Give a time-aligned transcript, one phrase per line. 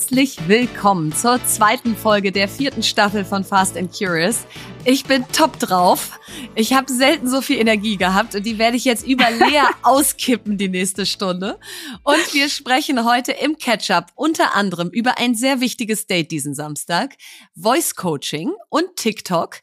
[0.00, 4.46] Herzlich willkommen zur zweiten Folge der vierten Staffel von Fast and Curious.
[4.86, 6.18] Ich bin top drauf.
[6.54, 10.56] Ich habe selten so viel Energie gehabt und die werde ich jetzt über leer auskippen
[10.56, 11.60] die nächste Stunde.
[12.02, 17.16] Und wir sprechen heute im Catch-up unter anderem über ein sehr wichtiges Date diesen Samstag,
[17.54, 19.60] Voice Coaching und TikTok.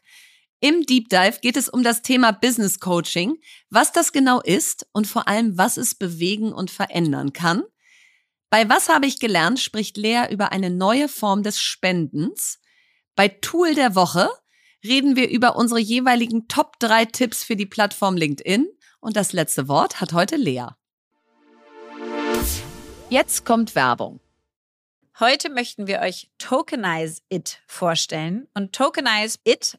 [0.60, 3.38] Im Deep Dive geht es um das Thema Business Coaching,
[3.70, 7.64] was das genau ist und vor allem, was es bewegen und verändern kann.
[8.50, 12.58] Bei Was habe ich gelernt spricht Lea über eine neue Form des Spendens.
[13.14, 14.30] Bei Tool der Woche
[14.82, 18.66] reden wir über unsere jeweiligen Top 3 Tipps für die Plattform LinkedIn.
[19.00, 20.68] Und das letzte Wort hat heute Lea.
[23.10, 24.20] Jetzt kommt Werbung.
[25.20, 28.48] Heute möchten wir euch Tokenize It vorstellen.
[28.54, 29.78] Und Tokenize It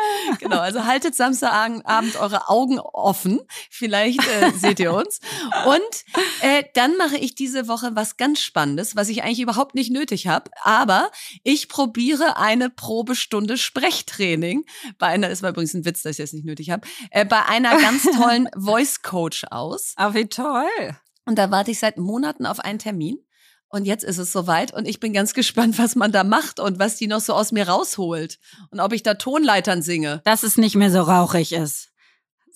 [0.49, 0.61] genau.
[0.61, 3.41] Also haltet Samstagabend eure Augen offen.
[3.71, 5.21] Vielleicht äh, seht ihr uns.
[5.67, 5.81] Und
[6.41, 10.27] äh, dann mache ich diese Woche was ganz Spannendes, was ich eigentlich überhaupt nicht nötig
[10.27, 10.51] habe.
[10.63, 11.11] Aber
[11.43, 14.65] ich probiere eine Probestunde Sprechtraining.
[14.99, 17.45] Bei einer, ist war übrigens ein Witz, dass ich das nicht nötig habe, äh, bei
[17.45, 19.95] einer ganz tollen Voice Coach aus.
[19.97, 20.97] Ah, wie toll.
[21.25, 23.19] Und da warte ich seit Monaten auf einen Termin.
[23.77, 26.79] Und jetzt ist es soweit und ich bin ganz gespannt, was man da macht und
[26.79, 28.39] was die noch so aus mir rausholt
[28.71, 30.23] und ob ich da Tonleitern singe.
[30.25, 31.91] Dass es nicht mehr so rauchig ist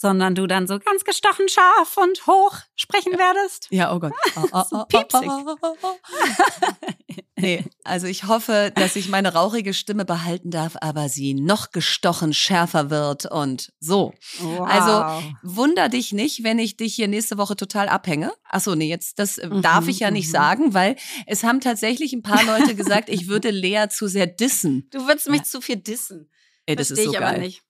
[0.00, 3.66] sondern du dann so ganz gestochen scharf und hoch sprechen werdest.
[3.70, 4.12] Ja, oh Gott.
[4.36, 5.28] Oh, oh, oh, Piepsig.
[7.36, 12.32] nee, also ich hoffe, dass ich meine rauchige Stimme behalten darf, aber sie noch gestochen
[12.32, 14.14] schärfer wird und so.
[14.38, 14.68] Wow.
[14.68, 18.32] Also wunder dich nicht, wenn ich dich hier nächste Woche total abhänge.
[18.44, 20.32] Achso, nee, jetzt das mhm, darf ich ja nicht mhm.
[20.32, 20.96] sagen, weil
[21.26, 24.88] es haben tatsächlich ein paar Leute gesagt, ich würde Lea zu sehr dissen.
[24.90, 25.44] Du würdest mich ja.
[25.44, 26.30] zu viel dissen.
[26.66, 27.24] Ey, das Versteh ist so geil.
[27.24, 27.62] Aber nicht.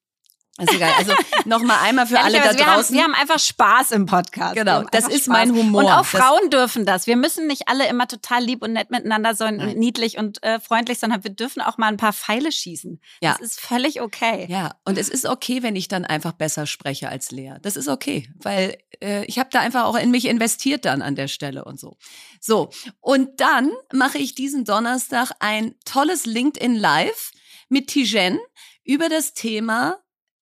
[0.59, 0.91] Ist egal.
[0.97, 1.13] Also
[1.45, 2.67] nochmal einmal für alle da wir draußen.
[2.67, 4.55] Haben, wir haben einfach Spaß im Podcast.
[4.55, 5.27] Genau, das ist Spaß.
[5.27, 5.83] mein Humor.
[5.83, 7.07] Und auch Frauen dürfen das.
[7.07, 10.59] Wir müssen nicht alle immer total lieb und nett miteinander sein und niedlich und äh,
[10.59, 12.99] freundlich, sondern wir dürfen auch mal ein paar Pfeile schießen.
[13.21, 13.37] Ja.
[13.39, 14.45] Das ist völlig okay.
[14.49, 17.55] Ja, und es ist okay, wenn ich dann einfach besser spreche als Lea.
[17.61, 21.15] Das ist okay, weil äh, ich habe da einfach auch in mich investiert dann an
[21.15, 21.97] der Stelle und so.
[22.41, 27.31] So, und dann mache ich diesen Donnerstag ein tolles LinkedIn Live
[27.69, 28.37] mit Tijen
[28.83, 30.00] über das Thema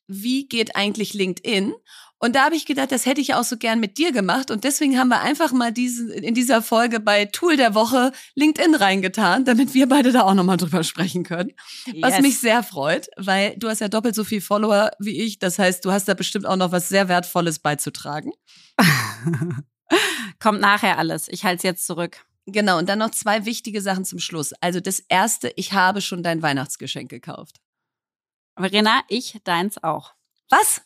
[0.10, 1.74] wie geht eigentlich LinkedIn
[2.18, 4.52] Und da habe ich gedacht, das hätte ich auch so gern mit dir gemacht.
[4.52, 8.76] Und deswegen haben wir einfach mal diesen, in dieser Folge bei Tool der Woche LinkedIn
[8.76, 11.52] reingetan, damit wir beide da auch nochmal drüber sprechen können.
[12.02, 12.22] Was Yes.
[12.22, 15.40] mich sehr freut, weil du hast ja doppelt so viel Follower wie ich.
[15.40, 18.32] Das heißt, du hast da bestimmt auch noch was sehr Wertvolles beizutragen.
[20.40, 21.28] Kommt nachher alles.
[21.30, 22.26] Ich halte es jetzt zurück.
[22.46, 24.54] Genau, und dann noch zwei wichtige Sachen zum Schluss.
[24.60, 27.58] Also das erste, ich habe schon dein Weihnachtsgeschenk gekauft.
[28.60, 30.14] Verena, ich deins auch.
[30.50, 30.82] Was?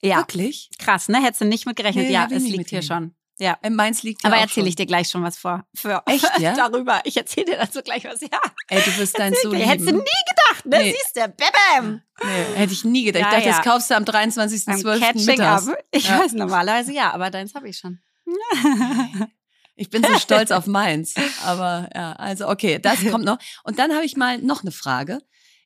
[0.00, 0.70] Ja, Wirklich?
[0.78, 1.22] krass, ne?
[1.22, 2.06] Hättest du nicht mit gerechnet.
[2.06, 3.14] Nee, ja, es liegt hier schon.
[3.38, 3.58] Ja.
[3.62, 5.64] Äh, Meins liegt Aber erzähle ich dir gleich schon was vor.
[5.74, 6.54] Für Echt, ja?
[6.54, 7.00] darüber.
[7.04, 8.20] Ich erzähle dir dazu gleich was.
[8.20, 8.40] Ja.
[8.68, 10.78] Ey, du wirst dein so Hättest du nie gedacht, ne?
[10.78, 10.92] Nee.
[10.92, 12.02] Siehst du, bäm.
[12.22, 13.22] Nee, hätte ich nie gedacht.
[13.22, 13.56] Ja, ich dachte, ja.
[13.56, 14.98] das kaufst du am Beim 23.12.
[15.00, 15.68] Catching mittags.
[15.68, 15.78] up.
[15.90, 16.18] Ich Ja.
[16.20, 18.00] weiß normalerweise ja, aber deins habe ich schon.
[19.74, 21.14] Ich bin so stolz auf meins.
[21.44, 23.38] Aber ja, also okay, das kommt noch.
[23.64, 25.18] Und dann habe ich mal noch eine Frage.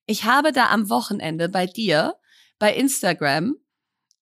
[0.06, 2.14] Ich habe da am Wochenende bei dir,
[2.58, 3.56] bei Instagram,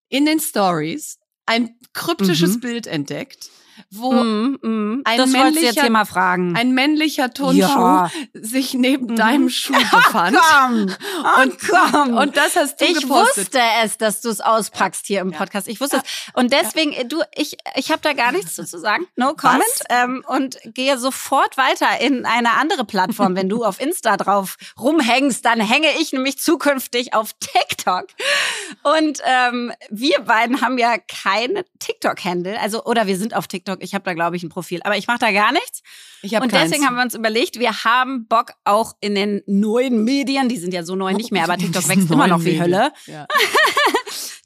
[0.09, 2.59] in den Stories ein kryptisches Mhm.
[2.59, 3.49] Bild entdeckt,
[3.91, 5.01] wo Mm, mm.
[5.05, 6.55] ein das du jetzt männlicher- hier mal fragen.
[6.55, 8.11] ein männlicher Turnschuh Ja.
[8.33, 9.15] sich neben Mhm.
[9.15, 10.37] deinem Schuh befand.
[10.37, 10.87] Komm,
[11.23, 12.17] oh, Und, komm.
[12.17, 13.37] und das hast du ich gepostet.
[13.45, 15.37] wusste es, dass du es auspackst hier im Ja.
[15.37, 15.67] Podcast.
[15.67, 16.03] Ich wusste es.
[16.33, 19.05] Und deswegen, äh, du, ich, ich habe da gar nichts zu sagen.
[19.15, 19.63] No comment.
[19.89, 23.35] Ähm, und gehe sofort weiter in eine andere Plattform.
[23.35, 28.07] Wenn du auf Insta drauf rumhängst, dann hänge ich nämlich zukünftig auf TikTok.
[28.83, 32.59] Und ähm, wir beiden haben ja keine TikTok-Handle.
[32.59, 33.64] Also, oder wir sind auf TikTok.
[33.79, 34.81] Ich habe da, glaube ich, ein Profil.
[34.83, 35.81] Aber ich mache da gar nichts.
[36.21, 36.69] Ich hab Und keins.
[36.69, 40.73] deswegen haben wir uns überlegt, wir haben Bock auch in den neuen Medien, die sind
[40.73, 42.91] ja so neu nicht mehr, aber TikTok wächst immer noch wie Hölle.
[43.05, 43.27] Ja.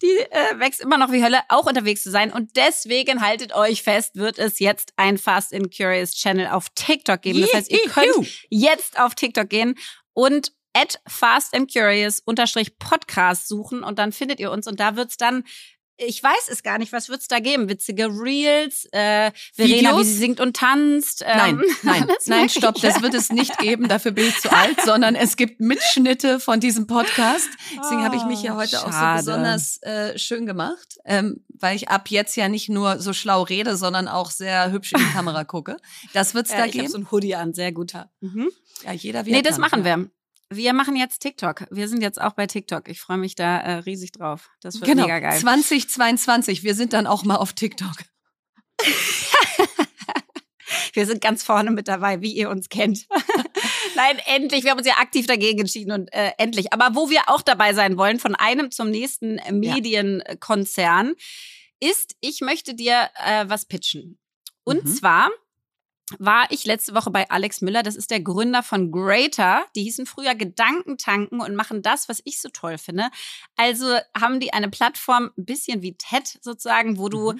[0.01, 2.31] Die äh, wächst immer noch wie Hölle, auch unterwegs zu sein.
[2.31, 7.21] Und deswegen haltet euch fest, wird es jetzt ein Fast and Curious Channel auf TikTok
[7.21, 7.42] geben.
[7.42, 9.75] Das heißt, ihr könnt jetzt auf TikTok gehen
[10.13, 14.95] und at Fast and Curious unterstrich Podcast suchen und dann findet ihr uns und da
[14.95, 15.44] wird's dann
[16.06, 17.69] ich weiß es gar nicht, was wird's da geben?
[17.69, 20.00] Witzige Reels, äh, Verena, Videos?
[20.00, 21.24] wie sie singt und tanzt.
[21.25, 24.80] Ähm, Nein, nein, nein, stopp, das wird es nicht geben, dafür bin ich zu alt,
[24.86, 27.50] sondern es gibt Mitschnitte von diesem Podcast.
[27.81, 29.18] Deswegen habe ich mich ja Oh, heute auch so schade.
[29.25, 33.75] besonders äh, schön gemacht, ähm, weil ich ab jetzt ja nicht nur so schlau rede,
[33.78, 35.78] sondern auch sehr hübsch in die Kamera gucke.
[36.13, 36.92] Das wird's Ja, da ich habe geben.
[36.92, 37.94] so ein Hoodie an, sehr gut.
[38.22, 38.50] Mhm.
[38.84, 39.98] ja, jeder wie Nee, das kann, machen ja.
[39.98, 40.10] wir.
[40.51, 41.66] Wir machen jetzt TikTok.
[41.69, 42.88] Wir sind jetzt auch bei TikTok.
[42.90, 44.50] Ich freue mich da äh, riesig drauf.
[44.62, 45.40] Das wird Genau, mega geil.
[45.40, 47.96] 2022, wir sind dann auch mal auf TikTok.
[50.94, 53.07] Wir sind ganz vorne mit dabei, wie ihr uns kennt.
[53.96, 54.63] Nein, endlich.
[54.63, 56.74] Wir haben uns ja aktiv dagegen entschieden und äh, endlich.
[56.74, 61.13] Aber wo wir auch dabei sein wollen, von einem zum nächsten Medienkonzern,
[61.80, 64.19] ist, ich möchte dir äh, was pitchen.
[64.63, 64.90] Und Mhm.
[64.95, 65.30] zwar
[66.18, 67.84] war ich letzte Woche bei Alex Müller.
[67.84, 69.66] Das ist der Gründer von Greater.
[69.76, 73.10] Die hießen früher Gedankentanken und machen das, was ich so toll finde.
[73.56, 73.86] Also
[74.20, 77.40] haben die eine Plattform, ein bisschen wie TED sozusagen, wo du Mhm.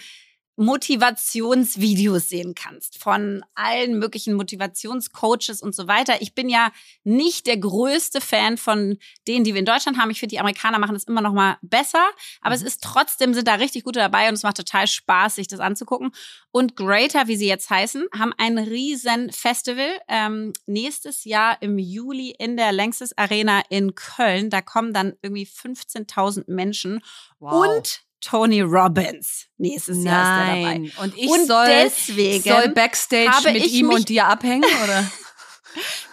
[0.60, 6.22] Motivationsvideos sehen kannst von allen möglichen Motivationscoaches und so weiter.
[6.22, 6.74] Ich bin ja
[7.06, 10.12] nicht der größte Fan von denen, die wir in Deutschland haben.
[10.12, 12.06] Ich finde, die Amerikaner machen das immer noch mal besser,
[12.42, 15.48] aber es ist trotzdem sind da richtig gute dabei und es macht total Spaß, sich
[15.48, 16.12] das anzugucken.
[16.52, 22.36] Und Greater, wie sie jetzt heißen, haben ein riesen Festival ähm, nächstes Jahr im Juli
[22.38, 24.50] in der Längstes Arena in Köln.
[24.50, 27.02] Da kommen dann irgendwie 15.000 Menschen
[27.40, 30.62] und Tony Robbins nächstes Jahr ist er dabei.
[30.62, 35.10] Nein, und ich und soll, deswegen soll Backstage mit ihm mich- und dir abhängen, oder?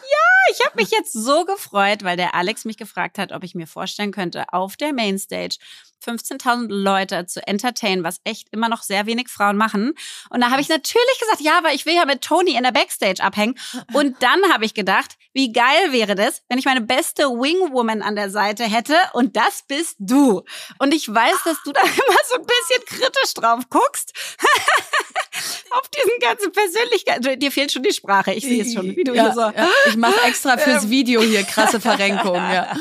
[0.50, 3.66] Ich habe mich jetzt so gefreut, weil der Alex mich gefragt hat, ob ich mir
[3.66, 5.56] vorstellen könnte, auf der Mainstage
[6.04, 9.94] 15.000 Leute zu entertainen, was echt immer noch sehr wenig Frauen machen.
[10.30, 12.72] Und da habe ich natürlich gesagt, ja, weil ich will ja mit Tony in der
[12.72, 13.58] Backstage abhängen.
[13.92, 18.14] Und dann habe ich gedacht, wie geil wäre das, wenn ich meine beste Wingwoman an
[18.14, 20.42] der Seite hätte und das bist du.
[20.78, 24.12] Und ich weiß, dass du da immer so ein bisschen kritisch drauf guckst.
[25.70, 27.38] auf diesen ganzen Persönlichkeiten.
[27.38, 28.32] Dir fehlt schon die Sprache.
[28.32, 29.40] Ich sehe es schon, wie du ja, hier so.
[29.40, 30.90] Ja, ich mache extra fürs Ähm.
[30.90, 32.74] Video hier krasse Verrenkung, ja.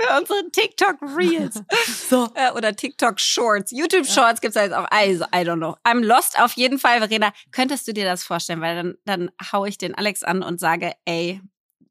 [0.00, 1.62] für unsere TikTok Reels.
[2.08, 2.28] So.
[2.34, 3.70] Äh, oder TikTok Shorts.
[3.72, 4.86] YouTube Shorts gibt's ja jetzt auch.
[4.90, 5.76] Also, I don't know.
[5.84, 7.32] I'm lost auf jeden Fall, Verena.
[7.52, 8.60] Könntest du dir das vorstellen?
[8.60, 11.40] Weil dann, dann hau ich den Alex an und sage, ey,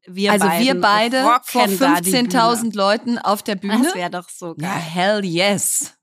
[0.06, 1.32] wir Also beiden wir beide vor
[1.64, 2.28] rocken da die Bühne.
[2.28, 3.82] 15.000 Leuten auf der Bühne.
[3.82, 4.80] Das wäre doch so Ja, geil.
[4.80, 5.94] hell yes.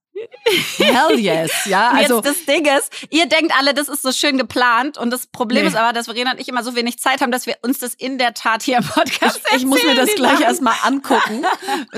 [0.77, 1.89] Hell yes, ja.
[1.91, 5.27] Also jetzt das Ding ist, ihr denkt alle, das ist so schön geplant und das
[5.27, 5.69] Problem Nee.
[5.69, 7.93] ist aber, dass Verena und ich immer so wenig Zeit haben, dass wir uns das
[7.93, 10.43] in der Tat hier im Podcast ich muss mir das gleich Sachen.
[10.43, 11.45] erstmal angucken,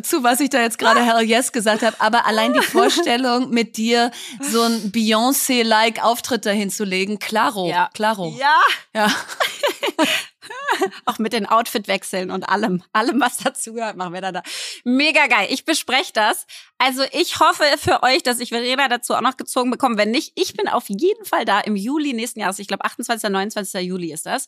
[0.03, 1.95] zu was ich da jetzt gerade hell yes gesagt habe.
[1.99, 7.89] Aber allein die Vorstellung, mit dir so ein Beyoncé-like Auftritt dahin zu legen, klaro, Ja.
[7.93, 8.35] klaro.
[8.39, 8.61] Ja,
[8.93, 9.11] Ja.
[11.05, 14.43] Auch mit den Outfitwechseln und allem, allem, was dazugehört, machen wir da da.
[14.83, 15.47] Mega geil.
[15.49, 16.45] Ich bespreche das.
[16.77, 19.97] Also ich hoffe für euch, dass ich Verena dazu auch noch gezogen bekomme.
[19.97, 22.59] Wenn nicht, ich bin auf jeden Fall da im Juli nächsten Jahres.
[22.59, 23.29] Ich glaube 28.
[23.29, 23.81] 29.
[23.81, 24.47] Juli ist das.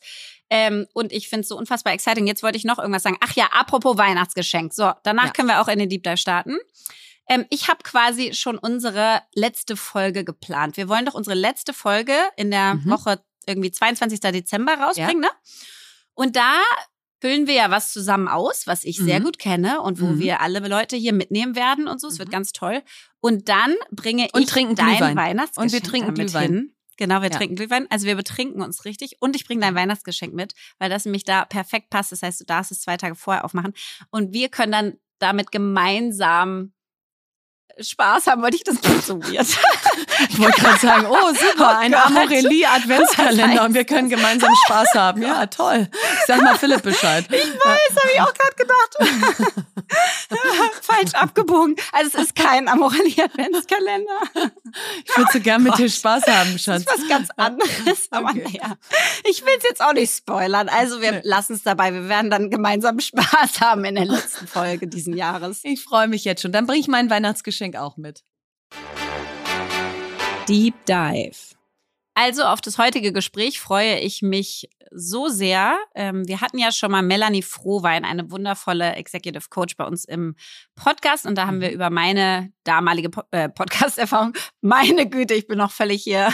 [0.50, 2.28] Ähm, und ich finde es so unfassbar exciting.
[2.28, 3.18] Jetzt wollte ich noch irgendwas sagen.
[3.22, 4.74] Ach ja, apropos Weihnachtsgeschenk.
[4.74, 5.32] So, danach ja.
[5.32, 6.58] können wir auch in den Deep Dive starten.
[7.30, 10.78] Ähm, ich habe quasi schon unsere letzte Folge geplant.
[10.78, 12.90] Wir wollen doch unsere letzte Folge in der mhm.
[12.90, 14.20] Woche irgendwie 22.
[14.20, 15.30] Dezember rausbringen, ja.
[15.30, 15.36] ne?
[16.18, 16.62] Und da
[17.22, 19.06] füllen wir ja was zusammen aus, was ich mhm.
[19.06, 20.20] sehr gut kenne und wo mhm.
[20.20, 22.08] wir alle Leute hier mitnehmen werden und so.
[22.08, 22.20] Es mhm.
[22.20, 22.82] wird ganz toll.
[23.20, 25.16] Und dann bringe und ich trinken dein Glühwein.
[25.16, 26.54] Weihnachtsgeschenk Und wir trinken Glühwein.
[26.54, 26.76] Hin.
[26.98, 27.38] Genau, wir ja.
[27.38, 27.86] trinken Glühwein.
[27.92, 29.18] Also wir betrinken uns richtig.
[29.20, 32.12] Und ich bringe dein Weihnachtsgeschenk mit, weil das nämlich da perfekt passt.
[32.12, 33.74] Das heißt, du darfst es zwei Tage vorher aufmachen.
[34.10, 36.74] Und wir können dann damit gemeinsam
[37.80, 39.48] Spaß haben, wollte ich das nicht so weird.
[40.30, 44.94] Ich wollte gerade sagen, oh super, oh ein Amorelie Adventskalender und wir können gemeinsam Spaß
[44.96, 45.22] haben.
[45.22, 45.88] Ja, toll.
[46.26, 47.26] Sag mal Philipp Bescheid.
[47.30, 49.66] Ich weiß, habe ich auch gerade gedacht.
[50.82, 51.76] Falsch abgebogen.
[51.92, 54.22] Also es ist kein Amorelie Adventskalender.
[55.06, 56.86] Ich würde so gern mit dir Spaß haben, Schatz.
[56.86, 58.08] Das ist was ganz anderes.
[58.12, 58.44] Aber okay.
[58.44, 58.76] naja,
[59.24, 60.70] ich will es jetzt auch nicht spoilern.
[60.70, 61.22] Also wir nee.
[61.24, 61.94] lassen es dabei.
[61.94, 65.62] Wir werden dann gemeinsam Spaß haben in der letzten Folge diesen Jahres.
[65.64, 66.52] Ich freue mich jetzt schon.
[66.52, 68.24] Dann bringe ich mein Weihnachtsgeschenk auch mit.
[70.48, 71.56] Deep Dive.
[72.14, 75.78] Also auf das heutige Gespräch freue ich mich so sehr.
[75.94, 80.36] Ähm, wir hatten ja schon mal Melanie Frohwein, eine wundervolle Executive Coach bei uns im
[80.76, 81.26] Podcast.
[81.26, 81.76] Und da haben wir mhm.
[81.76, 86.34] über meine damalige äh, Podcast-Erfahrung, meine Güte, ich bin noch völlig hier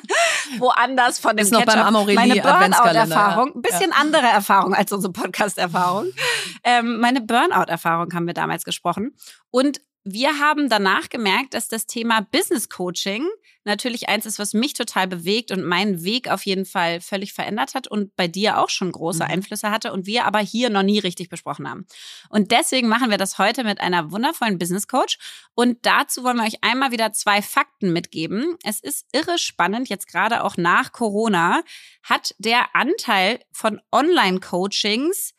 [0.58, 3.96] woanders von dem Ist noch beim Amorelie meine Burnout-Erfahrung, ein bisschen ja.
[3.96, 6.06] andere Erfahrung als unsere Podcast-Erfahrung.
[6.64, 9.14] Ähm, meine Burnout-Erfahrung haben wir damals gesprochen.
[9.50, 13.26] Und wir haben danach gemerkt, dass das Thema Business Coaching
[13.68, 17.74] natürlich eins ist, was mich total bewegt und meinen Weg auf jeden Fall völlig verändert
[17.74, 19.30] hat und bei dir auch schon große mhm.
[19.30, 21.86] Einflüsse hatte und wir aber hier noch nie richtig besprochen haben.
[22.28, 25.18] Und deswegen machen wir das heute mit einer wundervollen Business Coach
[25.54, 28.56] und dazu wollen wir euch einmal wieder zwei Fakten mitgeben.
[28.64, 31.62] Es ist irre spannend, jetzt gerade auch nach Corona
[32.02, 35.34] hat der Anteil von Online-Coachings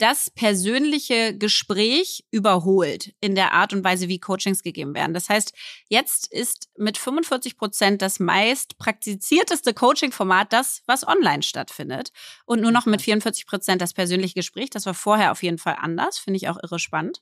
[0.00, 5.14] das persönliche Gespräch überholt in der Art und Weise, wie Coachings gegeben werden.
[5.14, 5.52] Das heißt,
[5.88, 12.12] jetzt ist mit 45 Prozent das meist praktizierteste Coaching-Format das, was online stattfindet.
[12.46, 14.70] Und nur noch mit 44 Prozent das persönliche Gespräch.
[14.70, 16.18] Das war vorher auf jeden Fall anders.
[16.18, 17.20] Finde ich auch irre spannend.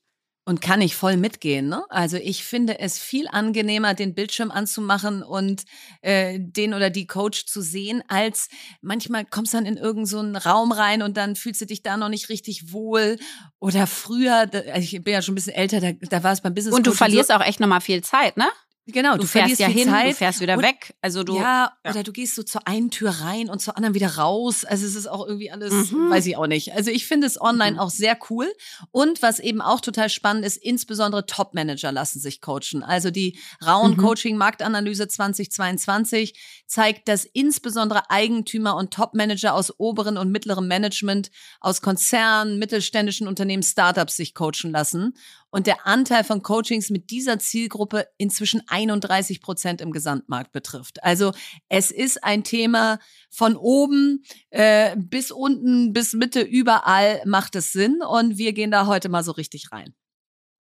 [0.49, 1.69] Und kann ich voll mitgehen.
[1.69, 1.85] Ne?
[1.91, 5.65] Also ich finde es viel angenehmer, den Bildschirm anzumachen und
[6.01, 8.49] äh, den oder die Coach zu sehen, als
[8.81, 11.99] manchmal kommst du dann in irgendeinen so Raum rein und dann fühlst du dich da
[11.99, 13.19] noch nicht richtig wohl.
[13.59, 16.55] Oder früher, also ich bin ja schon ein bisschen älter, da, da war es beim
[16.55, 16.75] Business.
[16.75, 18.49] Und du verlierst so, auch echt nochmal viel Zeit, ne?
[18.91, 20.13] Genau, du, du fährst ja hin, Zeit.
[20.13, 20.95] du fährst wieder und, weg.
[21.03, 23.95] Also du ja, ja, oder du gehst so zur einen Tür rein und zur anderen
[23.95, 24.65] wieder raus.
[24.65, 26.09] Also es ist auch irgendwie alles, mhm.
[26.09, 26.73] weiß ich auch nicht.
[26.73, 27.79] Also ich finde es online mhm.
[27.81, 28.51] auch sehr cool
[28.91, 32.83] und was eben auch total spannend ist, insbesondere Top-Manager lassen sich coachen.
[32.83, 33.97] Also die Rauen mhm.
[33.99, 41.31] Coaching Marktanalyse 2022 zeigt, dass insbesondere Eigentümer und Top-Manager aus oberen und mittlerem Management,
[41.61, 45.15] aus Konzernen, mittelständischen Unternehmen, Startups sich coachen lassen
[45.51, 51.03] und der Anteil von Coachings mit dieser Zielgruppe inzwischen 31 Prozent im Gesamtmarkt betrifft.
[51.03, 51.33] Also
[51.69, 52.99] es ist ein Thema
[53.31, 58.87] von oben äh, bis unten, bis Mitte, überall macht es Sinn und wir gehen da
[58.87, 59.95] heute mal so richtig rein.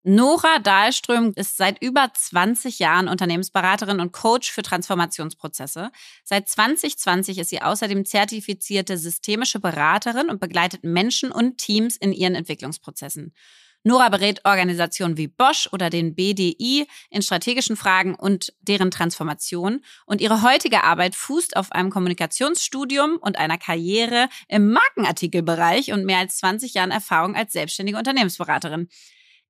[0.05, 5.91] Nora Dahlström ist seit über 20 Jahren Unternehmensberaterin und Coach für Transformationsprozesse.
[6.25, 12.35] Seit 2020 ist sie außerdem zertifizierte systemische Beraterin und begleitet Menschen und Teams in ihren
[12.35, 13.33] Entwicklungsprozessen.
[13.83, 19.83] Nora berät Organisationen wie Bosch oder den BDI in strategischen Fragen und deren Transformation.
[20.05, 26.19] Und ihre heutige Arbeit fußt auf einem Kommunikationsstudium und einer Karriere im Markenartikelbereich und mehr
[26.19, 28.87] als 20 Jahren Erfahrung als selbstständige Unternehmensberaterin.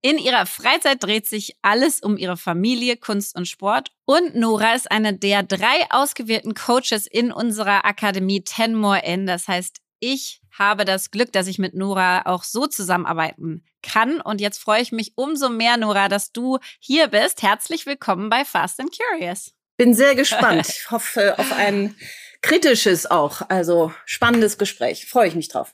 [0.06, 3.92] In ihrer Freizeit dreht sich alles um ihre Familie, Kunst und Sport.
[4.04, 9.26] Und Nora ist eine der drei ausgewählten Coaches in unserer Akademie Ten More In.
[9.26, 14.22] Das heißt, ich habe das Glück, dass ich mit Nora auch so zusammenarbeiten kann.
[14.22, 17.42] Und jetzt freue ich mich umso mehr, Nora, dass du hier bist.
[17.42, 19.54] Herzlich willkommen bei Fast and Curious.
[19.78, 20.68] Bin sehr gespannt.
[20.70, 21.96] Ich hoffe auf ein
[22.42, 25.08] kritisches auch, also spannendes Gespräch.
[25.08, 25.74] Freue ich mich drauf.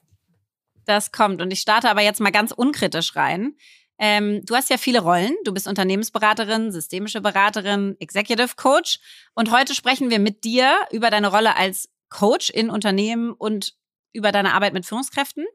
[0.86, 1.42] Das kommt.
[1.42, 3.56] Und ich starte aber jetzt mal ganz unkritisch rein.
[4.00, 5.36] Ähm, du hast ja viele Rollen.
[5.44, 9.00] Du bist Unternehmensberaterin, systemische Beraterin, Executive Coach.
[9.36, 13.76] Und heute sprechen wir mit dir über deine Rolle als Coach in Unternehmen und
[14.14, 15.46] über deine Arbeit mit Führungskräften.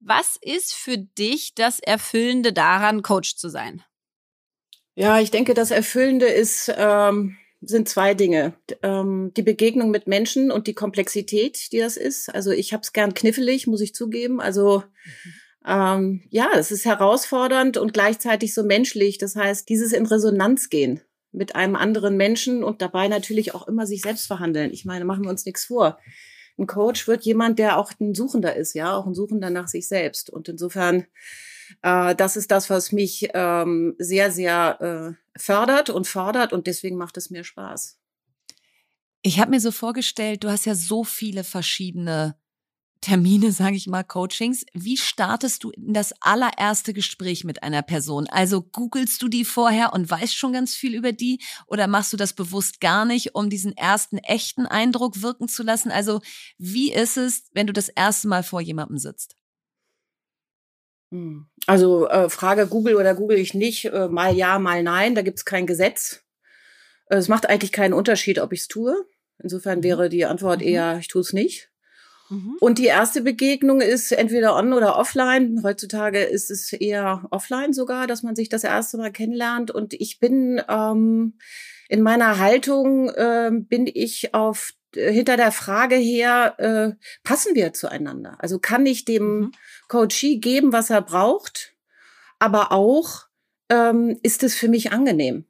[0.00, 3.82] Was ist für dich das Erfüllende daran, Coach zu sein?
[4.94, 8.54] Ja, ich denke, das Erfüllende ist, ähm, sind zwei Dinge.
[8.82, 12.34] Ähm, die Begegnung mit Menschen und die Komplexität, die das ist.
[12.34, 14.40] Also ich habe es gern knifflig, muss ich zugeben.
[14.40, 15.32] Also mhm.
[15.66, 19.18] ähm, ja, es ist herausfordernd und gleichzeitig so menschlich.
[19.18, 21.00] Das heißt, dieses in Resonanz gehen
[21.32, 24.72] mit einem anderen Menschen und dabei natürlich auch immer sich selbst verhandeln.
[24.72, 25.98] Ich meine, machen wir uns nichts vor.
[26.58, 29.88] Ein Coach wird jemand, der auch ein Suchender ist, ja, auch ein Suchender nach sich
[29.88, 30.30] selbst.
[30.30, 31.06] Und insofern,
[31.82, 36.96] äh, das ist das, was mich ähm, sehr, sehr äh, fördert und fordert und deswegen
[36.96, 37.98] macht es mir Spaß.
[39.22, 42.36] Ich habe mir so vorgestellt, du hast ja so viele verschiedene
[43.00, 44.64] Termine, sage ich mal, Coachings.
[44.72, 48.26] Wie startest du in das allererste Gespräch mit einer Person?
[48.28, 52.16] Also googelst du die vorher und weißt schon ganz viel über die oder machst du
[52.16, 55.90] das bewusst gar nicht, um diesen ersten echten Eindruck wirken zu lassen?
[55.90, 56.20] Also
[56.58, 59.36] wie ist es, wenn du das erste Mal vor jemandem sitzt?
[61.12, 61.46] Hm.
[61.66, 65.38] Also äh, Frage Google oder Google ich nicht, äh, mal ja, mal nein, da gibt
[65.38, 66.22] es kein Gesetz.
[67.06, 69.06] Es macht eigentlich keinen Unterschied, ob ich es tue.
[69.38, 69.84] Insofern mhm.
[69.84, 70.66] wäre die Antwort mhm.
[70.66, 71.70] eher, ich tue es nicht.
[72.28, 72.56] Mhm.
[72.60, 75.60] Und die erste Begegnung ist entweder on oder offline.
[75.62, 79.70] Heutzutage ist es eher offline sogar, dass man sich das erste Mal kennenlernt.
[79.70, 81.38] Und ich bin ähm,
[81.88, 87.72] in meiner Haltung äh, bin ich auf äh, hinter der Frage her, äh, passen wir
[87.72, 88.36] zueinander?
[88.38, 89.52] Also kann ich dem mhm.
[89.88, 91.74] Coachee geben, was er braucht,
[92.38, 93.26] aber auch
[93.68, 95.45] ähm, ist es für mich angenehm?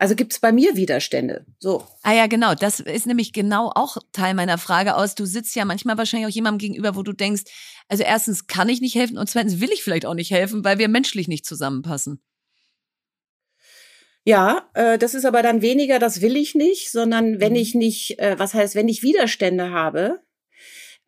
[0.00, 1.44] Also gibt es bei mir Widerstände.
[1.58, 1.84] So.
[2.02, 2.54] Ah ja, genau.
[2.54, 5.16] Das ist nämlich genau auch Teil meiner Frage aus.
[5.16, 7.42] Du sitzt ja manchmal wahrscheinlich auch jemandem gegenüber, wo du denkst,
[7.88, 10.78] also erstens kann ich nicht helfen und zweitens will ich vielleicht auch nicht helfen, weil
[10.78, 12.22] wir menschlich nicht zusammenpassen.
[14.24, 17.58] Ja, äh, das ist aber dann weniger, das will ich nicht, sondern wenn mhm.
[17.58, 20.20] ich nicht, äh, was heißt, wenn ich Widerstände habe,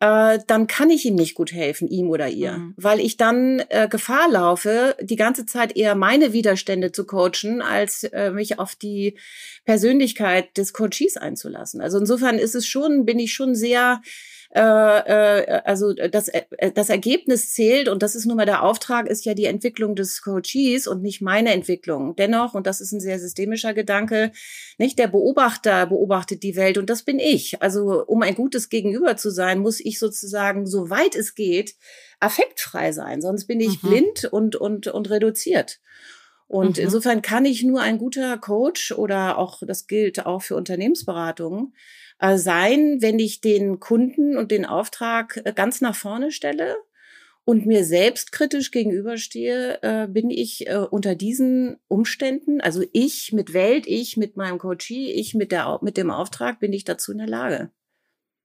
[0.01, 2.73] äh, dann kann ich ihm nicht gut helfen, ihm oder ihr, mhm.
[2.75, 8.03] weil ich dann äh, Gefahr laufe, die ganze Zeit eher meine Widerstände zu coachen, als
[8.05, 9.15] äh, mich auf die
[9.63, 11.81] Persönlichkeit des Coaches einzulassen.
[11.81, 14.01] Also insofern ist es schon, bin ich schon sehr
[14.53, 19.07] äh, äh, also das, äh, das Ergebnis zählt und das ist nun mal der Auftrag,
[19.07, 22.17] ist ja die Entwicklung des Coaches und nicht meine Entwicklung.
[22.17, 24.33] Dennoch, und das ist ein sehr systemischer Gedanke,
[24.77, 27.61] nicht der Beobachter beobachtet die Welt und das bin ich.
[27.61, 31.75] Also um ein gutes Gegenüber zu sein, muss ich sozusagen, soweit es geht,
[32.19, 33.87] affektfrei sein, sonst bin ich mhm.
[33.87, 35.79] blind und, und, und reduziert.
[36.47, 36.83] Und mhm.
[36.83, 41.73] insofern kann ich nur ein guter Coach oder auch, das gilt auch für Unternehmensberatungen,
[42.21, 46.77] äh, sein, wenn ich den Kunden und den Auftrag äh, ganz nach vorne stelle
[47.45, 53.53] und mir selbst kritisch gegenüberstehe, äh, bin ich äh, unter diesen Umständen, also ich mit
[53.53, 57.17] Welt, ich mit meinem Coachie, ich mit, der, mit dem Auftrag, bin ich dazu in
[57.17, 57.71] der Lage.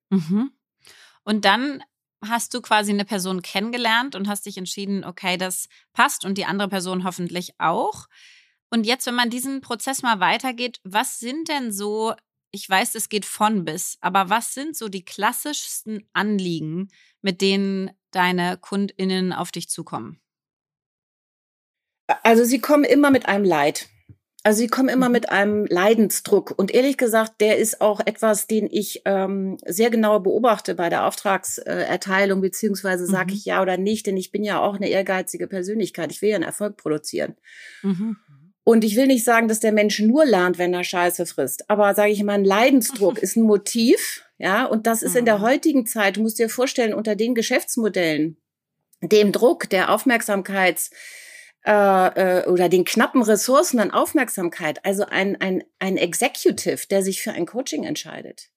[0.08, 0.52] Mhm.
[1.22, 1.82] Und dann
[2.26, 6.46] hast du quasi eine Person kennengelernt und hast dich entschieden, okay, das passt und die
[6.46, 8.06] andere Person hoffentlich auch.
[8.70, 12.14] Und jetzt, wenn man diesen Prozess mal weitergeht, was sind denn so
[12.56, 16.88] ich weiß, es geht von bis, aber was sind so die klassischsten Anliegen,
[17.20, 20.18] mit denen deine KundInnen auf dich zukommen?
[22.22, 23.88] Also sie kommen immer mit einem Leid.
[24.42, 25.12] Also sie kommen immer mhm.
[25.12, 26.54] mit einem Leidensdruck.
[26.56, 31.04] Und ehrlich gesagt, der ist auch etwas, den ich ähm, sehr genau beobachte bei der
[31.04, 33.36] Auftragserteilung, beziehungsweise sage mhm.
[33.36, 36.10] ich ja oder nicht, denn ich bin ja auch eine ehrgeizige Persönlichkeit.
[36.10, 37.34] Ich will ja einen Erfolg produzieren.
[37.82, 38.16] Mhm.
[38.68, 41.70] Und ich will nicht sagen, dass der Mensch nur lernt, wenn er Scheiße frisst.
[41.70, 44.24] Aber sage ich mal, ein Leidensdruck ist ein Motiv.
[44.38, 45.42] Ja, und das ist in der mhm.
[45.42, 48.36] heutigen Zeit, du musst dir vorstellen, unter den Geschäftsmodellen,
[49.00, 50.90] dem Druck der Aufmerksamkeits,
[51.64, 57.22] äh, äh, oder den knappen Ressourcen an Aufmerksamkeit, also ein, ein, ein Executive, der sich
[57.22, 58.50] für ein Coaching entscheidet,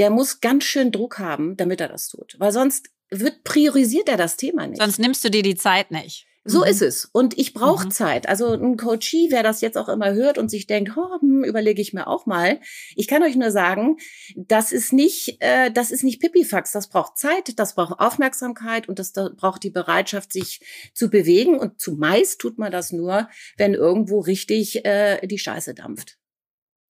[0.00, 2.34] der muss ganz schön Druck haben, damit er das tut.
[2.40, 4.80] Weil sonst wird priorisiert er das Thema nicht.
[4.80, 6.26] Sonst nimmst du dir die Zeit nicht.
[6.44, 6.66] So mhm.
[6.66, 7.08] ist es.
[7.12, 7.90] Und ich brauche mhm.
[7.90, 8.28] Zeit.
[8.28, 11.80] Also ein Coachie, wer das jetzt auch immer hört und sich denkt, oh, hm, überlege
[11.80, 12.60] ich mir auch mal.
[12.96, 13.96] Ich kann euch nur sagen,
[14.36, 16.72] das ist nicht, äh, das ist nicht Pipifax.
[16.72, 20.60] Das braucht Zeit, das braucht Aufmerksamkeit und das, das braucht die Bereitschaft, sich
[20.92, 21.58] zu bewegen.
[21.58, 26.18] Und zumeist tut man das nur, wenn irgendwo richtig äh, die Scheiße dampft.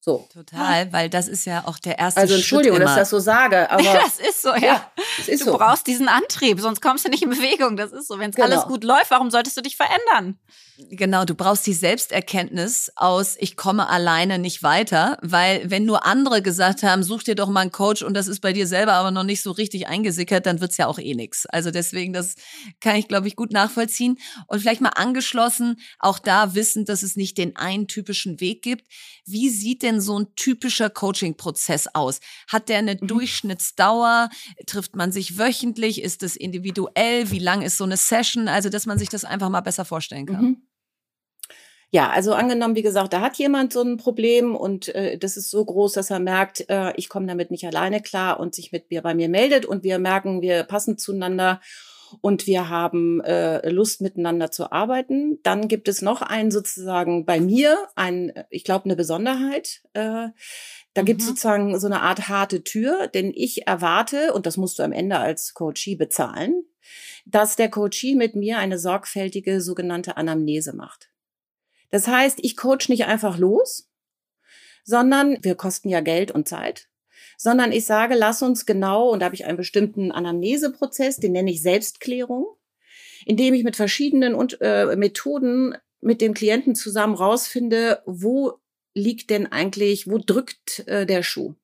[0.05, 0.29] So.
[0.31, 3.21] Total, weil das ist ja auch der erste Also Entschuldigung, Schritt dass ich das so
[3.21, 3.83] sage, aber.
[3.83, 4.61] das ist so, ja.
[4.61, 4.90] ja
[5.27, 5.57] ist du so.
[5.57, 7.79] brauchst diesen Antrieb, sonst kommst du nicht in Bewegung.
[7.79, 8.19] Das ist so.
[8.19, 8.49] Wenn es genau.
[8.49, 10.38] alles gut läuft, warum solltest du dich verändern?
[10.90, 16.43] Genau, du brauchst die Selbsterkenntnis aus, ich komme alleine nicht weiter, weil wenn nur andere
[16.43, 19.12] gesagt haben, such dir doch mal einen Coach und das ist bei dir selber aber
[19.12, 21.47] noch nicht so richtig eingesickert, dann wird's ja auch eh nix.
[21.47, 22.35] Also deswegen, das
[22.81, 24.19] kann ich, glaube ich, gut nachvollziehen.
[24.49, 28.85] Und vielleicht mal angeschlossen, auch da wissend, dass es nicht den einen typischen Weg gibt.
[29.27, 32.20] Wie sieht denn so ein typischer Coaching-Prozess aus?
[32.48, 33.07] Hat der eine mhm.
[33.07, 34.30] Durchschnittsdauer?
[34.66, 36.02] Trifft man sich wöchentlich?
[36.02, 37.30] Ist es individuell?
[37.30, 38.48] Wie lang ist so eine Session?
[38.48, 40.44] Also, dass man sich das einfach mal besser vorstellen kann.
[40.44, 40.62] Mhm.
[41.94, 45.48] Ja, also angenommen, wie gesagt, da hat jemand so ein Problem und äh, das ist
[45.48, 48.90] so groß, dass er merkt, äh, ich komme damit nicht alleine klar und sich mit
[48.90, 51.61] mir bei mir meldet und wir merken, wir passen zueinander
[52.20, 55.38] und wir haben äh, Lust miteinander zu arbeiten.
[55.42, 59.83] Dann gibt es noch einen sozusagen bei mir, ein, ich glaube, eine Besonderheit.
[59.92, 60.29] Äh,
[60.94, 61.05] da mhm.
[61.05, 64.83] gibt es sozusagen so eine Art harte Tür, denn ich erwarte, und das musst du
[64.83, 66.64] am Ende als Coachie bezahlen,
[67.27, 71.11] dass der Coachie mit mir eine sorgfältige sogenannte Anamnese macht.
[71.90, 73.88] Das heißt, ich coach nicht einfach los,
[74.85, 76.88] sondern wir kosten ja Geld und Zeit,
[77.37, 81.51] sondern ich sage, lass uns genau, und da habe ich einen bestimmten Anamneseprozess, den nenne
[81.51, 82.47] ich Selbstklärung,
[83.27, 88.59] indem ich mit verschiedenen und, äh, Methoden mit dem Klienten zusammen rausfinde, wo
[88.94, 91.55] liegt denn eigentlich, wo drückt äh, der Schuh?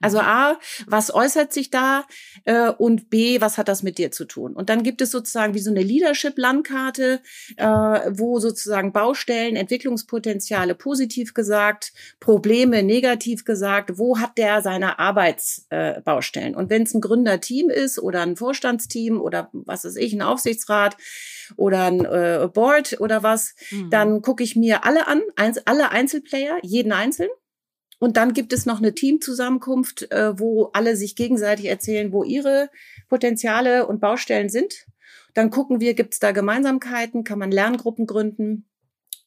[0.00, 0.24] Also mhm.
[0.24, 2.04] A, was äußert sich da?
[2.44, 4.54] Äh, und B, was hat das mit dir zu tun?
[4.54, 7.20] Und dann gibt es sozusagen wie so eine Leadership-Landkarte,
[7.56, 16.54] äh, wo sozusagen Baustellen, Entwicklungspotenziale positiv gesagt, Probleme negativ gesagt, wo hat der seine Arbeitsbaustellen?
[16.54, 20.22] Äh, und wenn es ein Gründerteam ist oder ein Vorstandsteam oder was weiß ich, ein
[20.22, 20.96] Aufsichtsrat,
[21.56, 23.90] oder ein äh, Board oder was, mhm.
[23.90, 27.28] dann gucke ich mir alle an, eins, alle Einzelplayer, jeden einzeln
[28.04, 32.68] und dann gibt es noch eine Teamzusammenkunft, äh, wo alle sich gegenseitig erzählen, wo ihre
[33.08, 34.84] Potenziale und Baustellen sind.
[35.32, 38.68] Dann gucken wir, gibt es da Gemeinsamkeiten, kann man Lerngruppen gründen.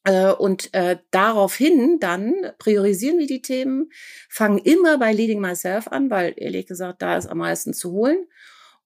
[0.03, 3.89] Äh, und äh, daraufhin dann priorisieren wir die Themen,
[4.29, 8.27] fangen immer bei Leading Myself an, weil ehrlich gesagt, da ist am meisten zu holen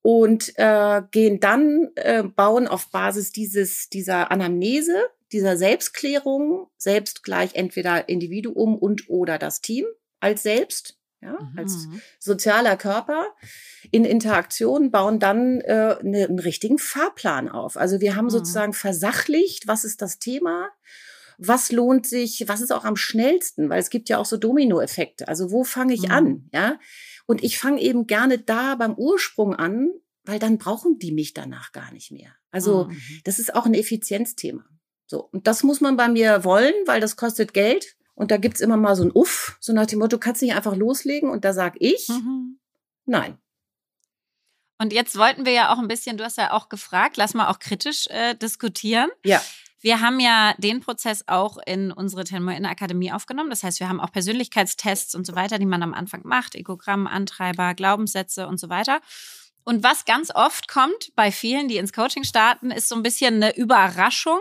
[0.02, 7.56] und äh, gehen dann äh, bauen auf Basis dieses dieser Anamnese dieser Selbstklärung, selbst gleich
[7.56, 9.86] entweder Individuum und oder das Team
[10.20, 11.58] als selbst, ja, mhm.
[11.58, 11.88] als
[12.20, 13.28] sozialer Körper
[13.92, 17.78] in Interaktion bauen dann äh, ne, einen richtigen Fahrplan auf.
[17.78, 18.32] Also wir haben mhm.
[18.32, 20.70] sozusagen versachlicht, was ist das Thema,
[21.38, 25.28] was lohnt sich, was ist auch am schnellsten, weil es gibt ja auch so Dominoeffekte.
[25.28, 26.12] Also wo fange ich mhm.
[26.12, 26.80] an, ja?
[27.28, 29.92] Und ich fange eben gerne da beim Ursprung an,
[30.24, 32.36] weil dann brauchen die mich danach gar nicht mehr.
[32.52, 33.02] Also mhm.
[33.24, 34.66] das ist auch ein Effizienzthema.
[35.12, 37.98] So, und das muss man bei mir wollen, weil das kostet Geld.
[38.16, 40.56] Und da gibt's immer mal so ein Uff, so nach dem Motto, du kannst nicht
[40.56, 41.30] einfach loslegen.
[41.30, 42.60] Und da sag ich, mhm.
[43.06, 43.38] nein.
[44.78, 47.50] Und jetzt wollten wir ja auch ein bisschen, du hast ja auch gefragt, lass mal
[47.50, 49.10] auch kritisch äh, diskutieren.
[49.26, 49.42] Ja.
[49.82, 53.50] Wir haben ja den Prozess auch in unsere Tenmoin Akademie aufgenommen.
[53.50, 57.06] Das heißt, wir haben auch Persönlichkeitstests und so weiter, die man am Anfang macht, Egogramm,
[57.06, 59.02] Antreiber, Glaubenssätze und so weiter.
[59.66, 63.36] Und was ganz oft kommt bei vielen, die ins Coaching starten, ist so ein bisschen
[63.36, 64.40] eine Überraschung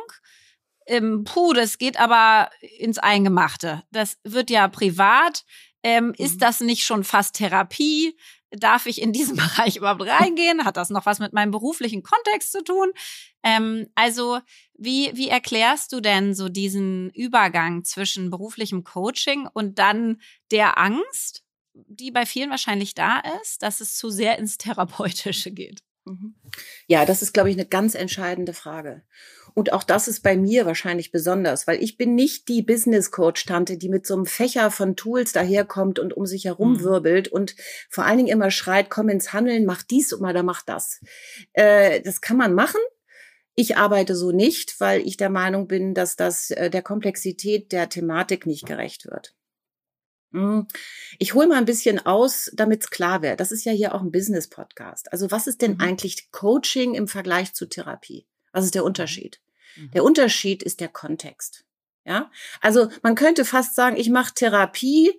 [0.91, 3.85] ähm, puh, das geht aber ins Eingemachte.
[3.93, 5.45] Das wird ja privat.
[5.85, 6.15] Ähm, mhm.
[6.19, 8.17] Ist das nicht schon fast Therapie?
[8.51, 10.65] Darf ich in diesen Bereich überhaupt reingehen?
[10.65, 12.91] Hat das noch was mit meinem beruflichen Kontext zu tun?
[13.45, 14.41] Ähm, also,
[14.77, 21.45] wie, wie erklärst du denn so diesen Übergang zwischen beruflichem Coaching und dann der Angst,
[21.73, 25.83] die bei vielen wahrscheinlich da ist, dass es zu sehr ins Therapeutische geht?
[26.05, 26.35] Mhm.
[26.89, 29.05] Ja, das ist, glaube ich, eine ganz entscheidende Frage.
[29.55, 33.47] Und auch das ist bei mir wahrscheinlich besonders, weil ich bin nicht die Business Coach
[33.47, 36.81] Tante, die mit so einem Fächer von Tools daherkommt und um sich herum mhm.
[36.81, 37.55] wirbelt und
[37.89, 41.01] vor allen Dingen immer schreit, komm ins Handeln, mach dies oder mach das.
[41.53, 42.81] Äh, das kann man machen.
[43.55, 47.89] Ich arbeite so nicht, weil ich der Meinung bin, dass das äh, der Komplexität der
[47.89, 49.35] Thematik nicht gerecht wird.
[50.33, 50.69] Hm.
[51.19, 53.41] Ich hole mal ein bisschen aus, damit es klar wird.
[53.41, 55.13] Das ist ja hier auch ein Business-Podcast.
[55.13, 55.81] Also was ist denn mhm.
[55.81, 58.27] eigentlich Coaching im Vergleich zu Therapie?
[58.53, 59.41] Was ist der Unterschied?
[59.77, 59.91] Mhm.
[59.93, 61.65] Der Unterschied ist der Kontext.
[62.05, 65.13] Ja, also man könnte fast sagen, ich mache Therapie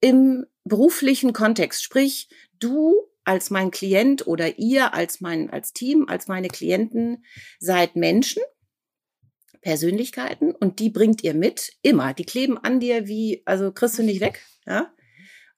[0.00, 1.82] im beruflichen Kontext.
[1.82, 7.24] Sprich, du als mein Klient oder ihr als mein als Team, als meine Klienten
[7.58, 8.42] seid Menschen,
[9.60, 12.14] Persönlichkeiten und die bringt ihr mit immer.
[12.14, 14.92] Die kleben an dir wie also kriegst du nicht weg, ja?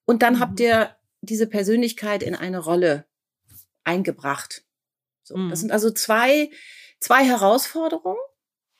[0.04, 0.40] Und dann mhm.
[0.40, 3.06] habt ihr diese Persönlichkeit in eine Rolle
[3.84, 4.64] eingebracht.
[5.22, 5.50] So, mhm.
[5.50, 6.50] das sind also zwei
[7.00, 8.20] zwei Herausforderungen,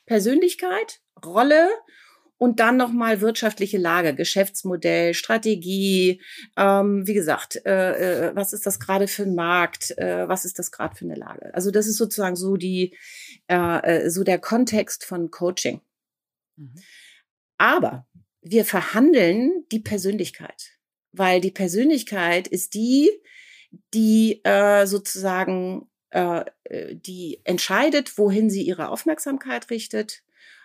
[0.06, 1.68] Persönlichkeit, Rolle
[2.40, 6.22] und dann nochmal wirtschaftliche Lage, Geschäftsmodell, Strategie,
[6.56, 10.59] ähm, wie gesagt, äh, äh, was ist das gerade für ein Markt, äh, was ist
[10.59, 11.54] das gerade für eine Lage.
[11.54, 12.96] Also das ist sozusagen so die,
[13.48, 15.83] äh, äh so der Kontext von Coaching.
[16.56, 16.76] Mhm.
[17.59, 18.06] Aber
[18.40, 20.78] wir verhandeln die Persönlichkeit,
[21.12, 23.11] weil die Persönlichkeit ist die,
[23.92, 30.22] die äh, sozusagen äh, äh, die entscheidet, wohin sie ihre Aufmerksamkeit richtet,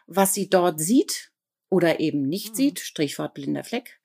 [0.08, 1.32] was sie dort sieht
[1.70, 2.56] oder eben nicht mhm.
[2.56, 4.00] sieht, Strichwort blinder Fleck,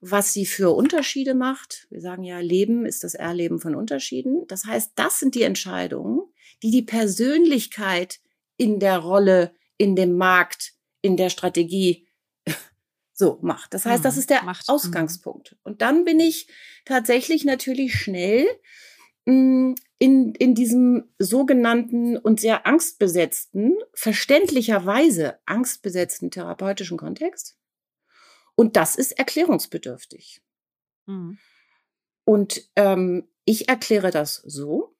[0.00, 1.86] was sie für Unterschiede macht.
[1.90, 4.46] Wir sagen ja, Leben ist das Erleben von Unterschieden.
[4.48, 6.22] Das heißt, das sind die Entscheidungen,
[6.62, 8.20] die die Persönlichkeit
[8.56, 12.06] in der Rolle, in dem Markt in der Strategie
[13.14, 13.72] so macht.
[13.74, 14.74] Das heißt, mhm, das ist der macht, mhm.
[14.74, 15.56] Ausgangspunkt.
[15.62, 16.48] Und dann bin ich
[16.84, 18.46] tatsächlich natürlich schnell
[19.24, 27.56] mh, hm, in, in diesem sogenannten und sehr angstbesetzten, verständlicherweise angstbesetzten therapeutischen Kontext.
[28.56, 30.42] Und das ist erklärungsbedürftig.
[31.06, 31.38] Mhm.
[32.24, 34.96] Und ähm, ich erkläre das so,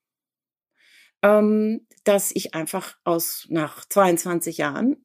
[1.23, 5.05] ähm, dass ich einfach aus nach 22 Jahren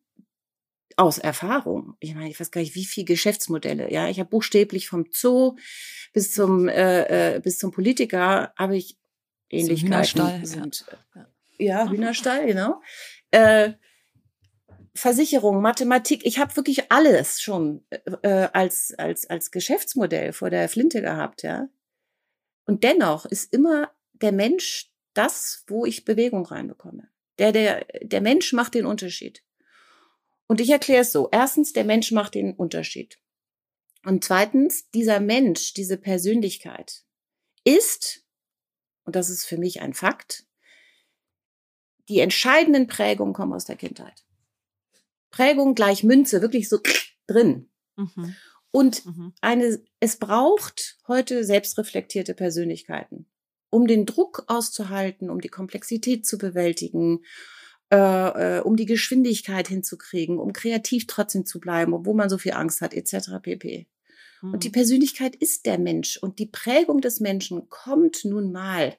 [0.96, 1.96] aus Erfahrung.
[2.00, 3.92] Ich meine, ich weiß gar nicht, wie viele Geschäftsmodelle.
[3.92, 5.56] Ja, ich habe buchstäblich vom Zoo
[6.14, 9.00] bis zum äh, äh, bis zum Politiker habe ich
[9.50, 9.88] Ähnlichkeiten.
[9.88, 11.28] Hühnerstall, sind, ja.
[11.58, 12.82] ja, Hühnerstall, genau.
[13.32, 13.74] Äh,
[14.94, 17.86] Versicherung, Mathematik, ich habe wirklich alles schon
[18.24, 21.70] äh, als, als, als Geschäftsmodell vor der Flinte gehabt, ja.
[22.66, 27.08] Und dennoch ist immer der Mensch das, wo ich Bewegung reinbekomme.
[27.40, 29.44] Der, der, der Mensch macht den Unterschied.
[30.48, 31.30] Und ich erkläre es so.
[31.32, 33.20] Erstens, der Mensch macht den Unterschied.
[34.06, 37.04] Und zweitens, dieser Mensch, diese Persönlichkeit
[37.64, 38.26] ist,
[39.08, 40.43] und das ist für mich ein Fakt,
[42.10, 44.26] die entscheidenden Prägungen kommen aus der Kindheit.
[45.32, 46.80] Prägung gleich Münze, wirklich so
[47.28, 47.70] drin.
[47.96, 48.36] Mhm.
[48.72, 49.34] Und mhm.
[49.39, 53.28] eine, es braucht heute selbstreflektierte Persönlichkeiten,
[53.70, 57.24] um den Druck auszuhalten, um die Komplexität zu bewältigen,
[57.89, 62.52] äh, äh, um die Geschwindigkeit hinzukriegen, um kreativ trotzdem zu bleiben, obwohl man so viel
[62.52, 63.41] Angst hat, etc.
[63.41, 63.88] pp.
[64.41, 64.54] Mhm.
[64.54, 64.73] Und die mhm.
[64.73, 68.97] Persönlichkeit ist der Mensch und die Prägung des Menschen kommt nun mal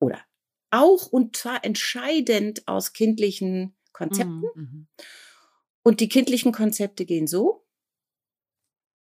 [0.00, 0.24] oder
[0.70, 4.40] auch und zwar entscheidend aus kindlichen Konzepten.
[4.40, 4.50] Mhm.
[4.54, 4.88] mhm.
[5.82, 7.66] Und die kindlichen Konzepte gehen so.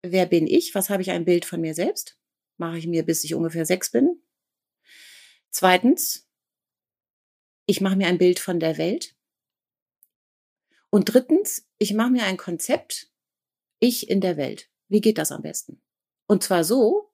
[0.03, 0.75] Wer bin ich?
[0.75, 2.19] Was habe ich ein Bild von mir selbst?
[2.59, 4.21] Mache ich mir, bis ich ungefähr sechs bin.
[5.51, 6.29] Zweitens,
[7.65, 9.17] ich mache mir ein Bild von der Welt.
[10.91, 13.11] Und drittens, ich mache mir ein Konzept,
[13.79, 14.69] ich in der Welt.
[14.89, 15.83] Wie geht das am besten?
[16.27, 17.13] Und zwar so,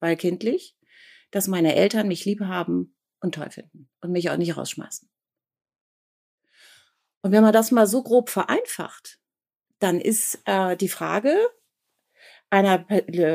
[0.00, 0.76] weil kindlich,
[1.30, 5.08] dass meine Eltern mich lieb haben und toll finden und mich auch nicht rausschmeißen.
[7.22, 9.18] Und wenn man das mal so grob vereinfacht,
[9.78, 11.36] dann ist äh, die Frage
[12.50, 12.86] einer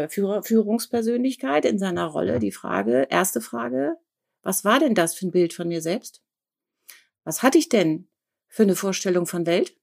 [0.09, 3.97] Führer, Führungspersönlichkeit in seiner Rolle die Frage, erste Frage,
[4.41, 6.23] was war denn das für ein Bild von mir selbst?
[7.23, 8.09] Was hatte ich denn
[8.47, 9.75] für eine Vorstellung von Welt?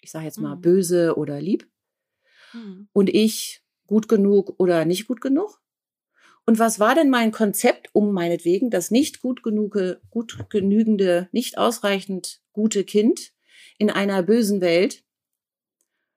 [0.00, 0.60] Ich sage jetzt mal mhm.
[0.60, 1.68] böse oder lieb.
[2.52, 2.88] Mhm.
[2.92, 5.60] Und ich gut genug oder nicht gut genug?
[6.46, 11.58] Und was war denn mein Konzept, um meinetwegen das nicht gut genug, gut genügende, nicht
[11.58, 13.32] ausreichend gute Kind
[13.76, 15.04] in einer bösen Welt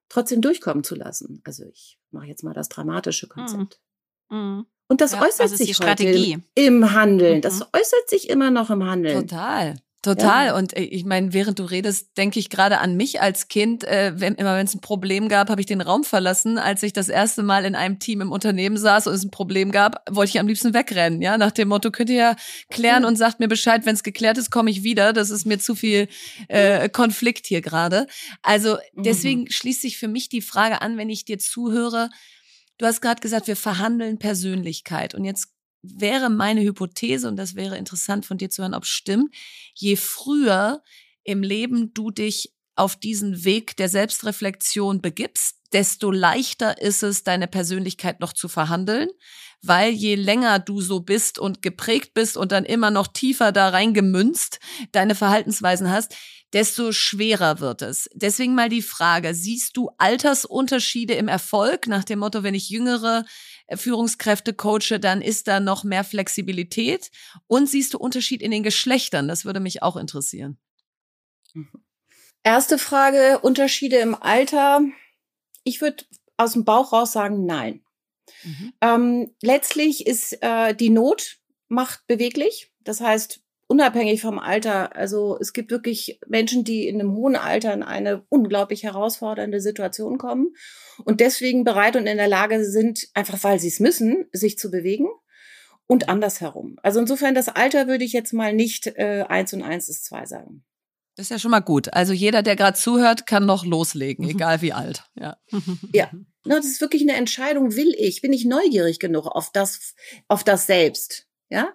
[0.08, 1.42] trotzdem durchkommen zu lassen?
[1.44, 3.30] Also ich mache jetzt mal das dramatische mhm.
[3.30, 3.82] Konzept.
[4.30, 4.66] Mhm.
[4.88, 7.42] Und das ja, äußert sich heute im, im Handeln.
[7.42, 7.66] Das mhm.
[7.74, 9.28] äußert sich immer noch im Handeln.
[9.28, 9.76] Total.
[10.02, 10.48] Total.
[10.48, 10.56] Ja.
[10.56, 13.84] Und äh, ich meine, während du redest, denke ich gerade an mich als Kind.
[13.84, 16.58] Äh, wenn, immer wenn es ein Problem gab, habe ich den Raum verlassen.
[16.58, 19.72] Als ich das erste Mal in einem Team im Unternehmen saß und es ein Problem
[19.72, 21.22] gab, wollte ich am liebsten wegrennen.
[21.22, 22.36] Ja, nach dem Motto, könnt ihr ja
[22.72, 25.14] klären und sagt mir Bescheid, wenn es geklärt ist, komme ich wieder.
[25.14, 26.08] Das ist mir zu viel
[26.48, 28.08] äh, Konflikt hier gerade.
[28.42, 29.52] Also deswegen mhm.
[29.52, 32.10] schließt sich für mich die Frage an, wenn ich dir zuhöre.
[32.80, 35.14] Du hast gerade gesagt, wir verhandeln Persönlichkeit.
[35.14, 35.50] Und jetzt
[35.84, 39.34] wäre meine Hypothese, und das wäre interessant von dir zu hören, ob es stimmt,
[39.74, 40.84] je früher
[41.24, 47.48] im Leben du dich auf diesen Weg der Selbstreflexion begibst, desto leichter ist es, deine
[47.48, 49.10] Persönlichkeit noch zu verhandeln,
[49.62, 53.70] weil je länger du so bist und geprägt bist und dann immer noch tiefer da
[53.70, 54.60] reingemünzt
[54.92, 56.16] deine Verhaltensweisen hast,
[56.54, 58.10] desto schwerer wird es.
[58.14, 63.24] Deswegen mal die Frage, siehst du Altersunterschiede im Erfolg nach dem Motto, wenn ich jüngere
[63.78, 67.12] Führungskräfte coache, dann ist da noch mehr Flexibilität
[67.48, 69.28] und siehst du Unterschied in den Geschlechtern?
[69.28, 70.58] Das würde mich auch interessieren.
[71.54, 71.70] Mhm.
[72.44, 74.82] Erste Frage, Unterschiede im Alter.
[75.64, 76.06] Ich würde
[76.38, 77.84] aus dem Bauch raus sagen, nein.
[78.44, 78.74] Mhm.
[78.82, 82.72] Ähm, letztlich ist äh, die Not macht beweglich.
[82.80, 87.74] Das heißt, unabhängig vom Alter, also es gibt wirklich Menschen, die in einem hohen Alter
[87.74, 90.54] in eine unglaublich herausfordernde Situation kommen
[91.06, 94.72] und deswegen bereit und in der Lage sind, einfach weil sie es müssen, sich zu
[94.72, 95.08] bewegen
[95.88, 96.76] und andersherum.
[96.84, 100.26] Also insofern das Alter würde ich jetzt mal nicht äh, eins und eins ist zwei
[100.26, 100.66] sagen.
[101.16, 101.94] Das ist ja schon mal gut.
[101.94, 104.32] Also jeder, der gerade zuhört, kann noch loslegen, mhm.
[104.32, 105.06] egal wie alt.
[105.16, 105.38] Ja.
[105.94, 106.12] ja.
[106.44, 107.78] Das ist wirklich eine Entscheidung.
[107.78, 108.22] Will ich?
[108.22, 109.96] Bin ich neugierig genug auf das,
[110.28, 111.28] auf das Selbst?
[111.48, 111.72] Ja.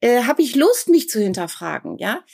[0.00, 1.98] Äh, Habe ich Lust, mich zu hinterfragen?
[1.98, 2.24] Ja.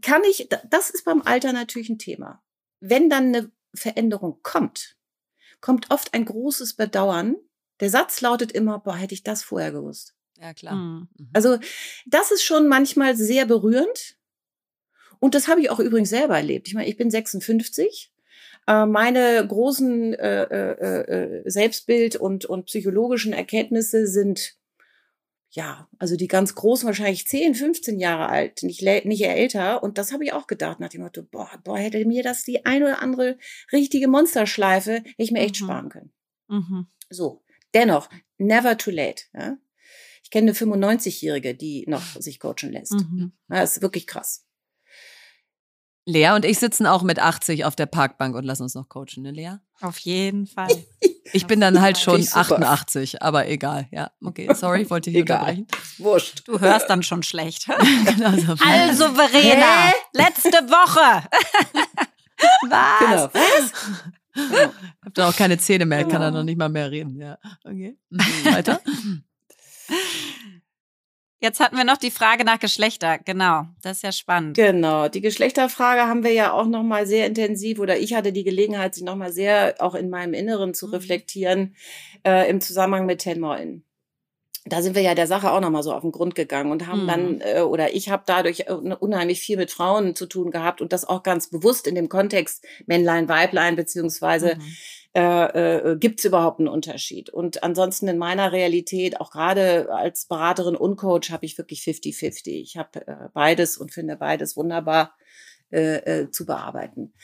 [0.00, 2.42] Kann ich, das ist beim Alter natürlich ein Thema.
[2.80, 4.96] Wenn dann eine Veränderung kommt,
[5.60, 7.36] kommt oft ein großes Bedauern.
[7.80, 10.14] Der Satz lautet immer, boah, hätte ich das vorher gewusst.
[10.38, 10.74] Ja, klar.
[10.74, 11.08] Mhm.
[11.32, 11.58] Also,
[12.06, 14.16] das ist schon manchmal sehr berührend
[15.20, 16.68] Und das habe ich auch übrigens selber erlebt.
[16.68, 18.12] Ich meine, ich bin 56.
[18.66, 24.56] Äh, meine großen äh, äh, Selbstbild und, und psychologischen Erkenntnisse sind
[25.54, 29.84] ja, also die ganz großen wahrscheinlich 10, 15 Jahre alt, nicht, nicht älter.
[29.84, 32.66] Und das habe ich auch gedacht nach dem Motto, boah, boah, hätte mir das die
[32.66, 33.38] eine oder andere
[33.72, 35.64] richtige Monsterschleife, hätte ich mir echt mhm.
[35.64, 36.12] sparen können.
[36.48, 36.86] Mhm.
[37.08, 39.24] So, dennoch, never too late.
[39.32, 39.56] Ja?
[40.24, 42.94] Ich kenne eine 95-Jährige, die noch sich coachen lässt.
[42.94, 43.32] Mhm.
[43.46, 44.44] Das ist wirklich krass.
[46.04, 49.22] Lea und ich sitzen auch mit 80 auf der Parkbank und lassen uns noch coachen,
[49.22, 49.58] ne Lea?
[49.80, 50.68] Auf jeden Fall.
[51.32, 53.88] Ich bin dann halt schon 88, aber egal.
[53.90, 55.40] Ja, okay, sorry, ich wollte hier egal.
[55.40, 55.66] unterbrechen.
[55.98, 56.42] Wurscht.
[56.46, 57.66] Du hörst dann schon schlecht.
[57.70, 59.92] also, Verena, Hä?
[60.12, 61.26] letzte Woche.
[62.68, 62.98] Was?
[63.00, 63.30] Genau.
[63.32, 63.72] Was?
[64.36, 67.18] Ich habe da auch keine Zähne mehr, ich kann da noch nicht mal mehr reden.
[67.18, 67.96] Ja, okay.
[68.10, 68.20] Mhm.
[68.44, 68.80] Weiter.
[71.44, 73.18] Jetzt hatten wir noch die Frage nach Geschlechter.
[73.18, 74.56] Genau, das ist ja spannend.
[74.56, 78.44] Genau, die Geschlechterfrage haben wir ja auch noch mal sehr intensiv oder ich hatte die
[78.44, 80.94] Gelegenheit, sie noch mal sehr auch in meinem Inneren zu mhm.
[80.94, 81.76] reflektieren
[82.26, 83.84] äh, im Zusammenhang mit Ten Moin.
[84.64, 86.86] Da sind wir ja der Sache auch noch mal so auf den Grund gegangen und
[86.86, 87.08] haben mhm.
[87.08, 90.94] dann äh, oder ich habe dadurch äh, unheimlich viel mit Frauen zu tun gehabt und
[90.94, 94.62] das auch ganz bewusst in dem Kontext Männlein, Weiblein beziehungsweise mhm
[95.16, 97.30] äh, äh, gibt es überhaupt einen Unterschied?
[97.30, 102.48] Und ansonsten in meiner Realität, auch gerade als Beraterin und Coach, habe ich wirklich 50-50.
[102.48, 105.14] Ich habe äh, beides und finde beides wunderbar
[105.70, 107.14] äh, äh, zu bearbeiten.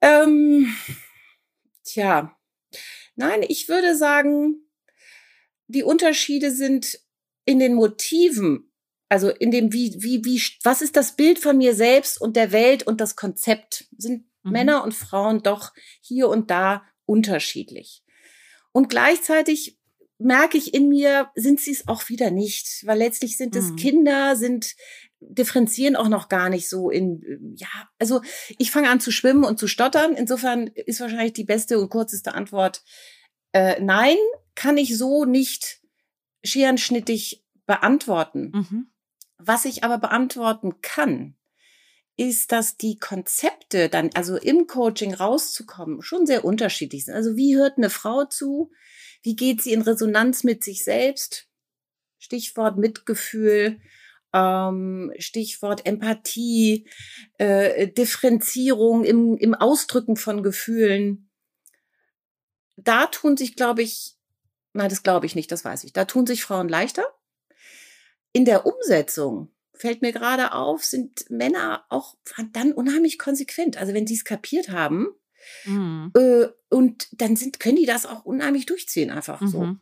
[0.00, 0.74] Ähm,
[1.84, 2.36] tja,
[3.16, 4.66] nein, ich würde sagen,
[5.68, 6.98] die Unterschiede sind
[7.44, 8.72] in den Motiven,
[9.08, 12.50] also in dem, wie, wie, wie, was ist das Bild von mir selbst und der
[12.52, 13.86] Welt und das Konzept?
[13.96, 14.52] Sind mhm.
[14.52, 18.02] Männer und Frauen doch hier und da unterschiedlich.
[18.72, 19.78] Und gleichzeitig
[20.18, 23.76] merke ich in mir, sind sie es auch wieder nicht, weil letztlich sind es mhm.
[23.76, 24.74] Kinder, sind
[25.20, 28.22] differenzieren auch noch gar nicht so in, ja, also
[28.58, 30.14] ich fange an zu schwimmen und zu stottern.
[30.14, 32.82] Insofern ist wahrscheinlich die beste und kürzeste Antwort,
[33.52, 34.16] äh, nein,
[34.54, 35.80] kann ich so nicht
[36.44, 38.52] scherenschnittig beantworten.
[38.54, 38.86] Mhm.
[39.38, 41.36] Was ich aber beantworten kann,
[42.16, 47.14] ist, dass die Konzepte dann, also im Coaching rauszukommen, schon sehr unterschiedlich sind.
[47.14, 48.70] Also wie hört eine Frau zu?
[49.22, 51.48] Wie geht sie in Resonanz mit sich selbst?
[52.18, 53.80] Stichwort Mitgefühl,
[54.32, 56.88] ähm, Stichwort Empathie,
[57.38, 61.30] äh, Differenzierung im, im Ausdrücken von Gefühlen.
[62.76, 64.16] Da tun sich, glaube ich,
[64.72, 65.92] nein, das glaube ich nicht, das weiß ich.
[65.92, 67.04] Da tun sich Frauen leichter.
[68.32, 72.14] In der Umsetzung fällt mir gerade auf, sind Männer auch
[72.52, 73.76] dann unheimlich konsequent.
[73.76, 75.08] Also wenn sie es kapiert haben,
[75.64, 76.12] mhm.
[76.16, 79.48] äh, und dann sind, können die das auch unheimlich durchziehen, einfach mhm.
[79.48, 79.76] so.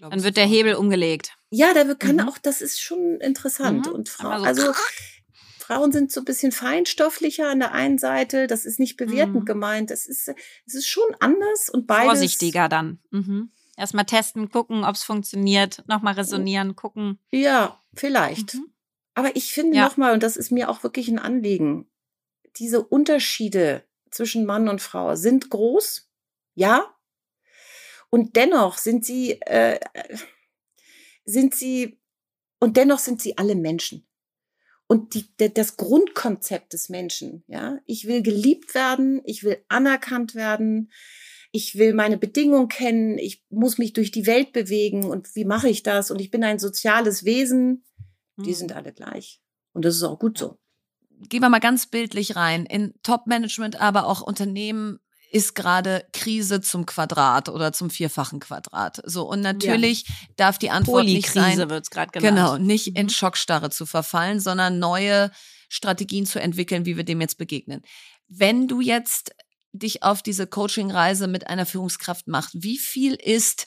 [0.00, 1.32] Dann wird der Hebel umgelegt.
[1.48, 2.28] Ja, da kann mhm.
[2.28, 3.86] auch, das ist schon interessant.
[3.86, 3.92] Mhm.
[3.92, 4.72] Und Frau, so also
[5.58, 8.48] Frauen sind so ein bisschen feinstofflicher an der einen Seite.
[8.48, 9.44] Das ist nicht bewertend mhm.
[9.46, 9.90] gemeint.
[9.90, 10.28] Das ist,
[10.66, 12.04] es ist schon anders und beides.
[12.04, 13.00] Vorsichtiger dann.
[13.10, 13.50] Mhm.
[13.78, 17.20] Erstmal testen, gucken, ob es funktioniert, nochmal resonieren, gucken.
[17.30, 18.54] Ja, vielleicht.
[18.54, 18.72] Mhm.
[19.14, 19.84] Aber ich finde ja.
[19.84, 21.88] nochmal, und das ist mir auch wirklich ein Anliegen,
[22.56, 26.10] diese Unterschiede zwischen Mann und Frau sind groß,
[26.54, 26.92] ja.
[28.10, 29.78] Und dennoch sind sie, äh,
[31.24, 32.00] sind sie,
[32.58, 34.08] und dennoch sind sie alle Menschen.
[34.88, 40.90] Und die, das Grundkonzept des Menschen, ja, ich will geliebt werden, ich will anerkannt werden,
[41.58, 45.68] ich will meine Bedingungen kennen, ich muss mich durch die Welt bewegen und wie mache
[45.68, 46.12] ich das?
[46.12, 47.84] Und ich bin ein soziales Wesen.
[48.36, 48.54] Die hm.
[48.54, 49.40] sind alle gleich.
[49.72, 50.58] Und das ist auch gut so.
[51.28, 52.64] Gehen wir mal ganz bildlich rein.
[52.64, 55.00] In Top-Management, aber auch Unternehmen
[55.32, 59.02] ist gerade Krise zum Quadrat oder zum vierfachen Quadrat.
[59.04, 60.14] So und natürlich ja.
[60.36, 62.36] darf die Antwort nicht sein, wird's gerade genannt.
[62.36, 63.10] genau, nicht in mhm.
[63.10, 65.32] Schockstarre zu verfallen, sondern neue
[65.68, 67.82] Strategien zu entwickeln, wie wir dem jetzt begegnen.
[68.28, 69.34] Wenn du jetzt
[69.72, 73.66] dich auf diese Coaching-Reise mit einer Führungskraft macht, wie viel ist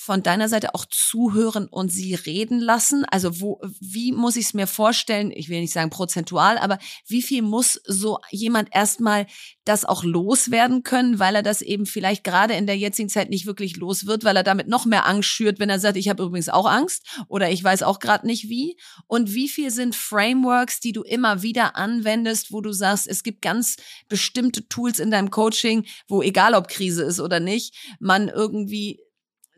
[0.00, 3.04] von deiner Seite auch zuhören und sie reden lassen?
[3.04, 5.32] Also wo, wie muss ich es mir vorstellen?
[5.32, 9.26] Ich will nicht sagen prozentual, aber wie viel muss so jemand erstmal
[9.64, 13.44] das auch loswerden können, weil er das eben vielleicht gerade in der jetzigen Zeit nicht
[13.44, 16.22] wirklich los wird, weil er damit noch mehr Angst schürt, wenn er sagt, ich habe
[16.22, 18.78] übrigens auch Angst oder ich weiß auch gerade nicht wie.
[19.08, 23.42] Und wie viel sind Frameworks, die du immer wieder anwendest, wo du sagst, es gibt
[23.42, 23.76] ganz
[24.08, 29.00] bestimmte Tools in deinem Coaching, wo egal ob Krise ist oder nicht, man irgendwie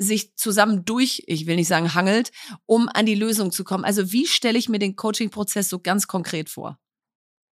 [0.01, 2.31] sich zusammen durch, ich will nicht sagen hangelt,
[2.67, 3.85] um an die Lösung zu kommen.
[3.85, 6.79] Also wie stelle ich mir den Coaching-Prozess so ganz konkret vor?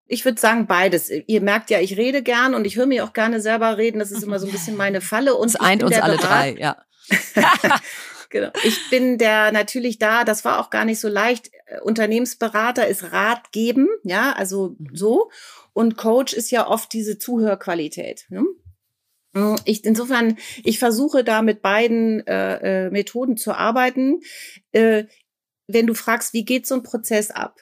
[0.06, 1.10] Ich würde sagen beides.
[1.10, 3.98] Ihr merkt ja, ich rede gern und ich höre mir auch gerne selber reden.
[3.98, 5.34] Das ist immer so ein bisschen meine Falle.
[5.34, 6.78] Und das eint uns alle drei, ja.
[8.30, 8.50] genau.
[8.64, 11.50] Ich bin der natürlich da, das war auch gar nicht so leicht,
[11.82, 14.94] Unternehmensberater ist Rat geben, ja, also mhm.
[14.94, 15.30] so.
[15.74, 18.24] Und Coach ist ja oft diese Zuhörqualität.
[18.30, 18.44] Ne?
[19.64, 24.20] Ich, insofern, ich versuche da mit beiden äh, äh, Methoden zu arbeiten.
[24.72, 25.04] Äh,
[25.66, 27.60] wenn du fragst, wie geht so ein Prozess ab?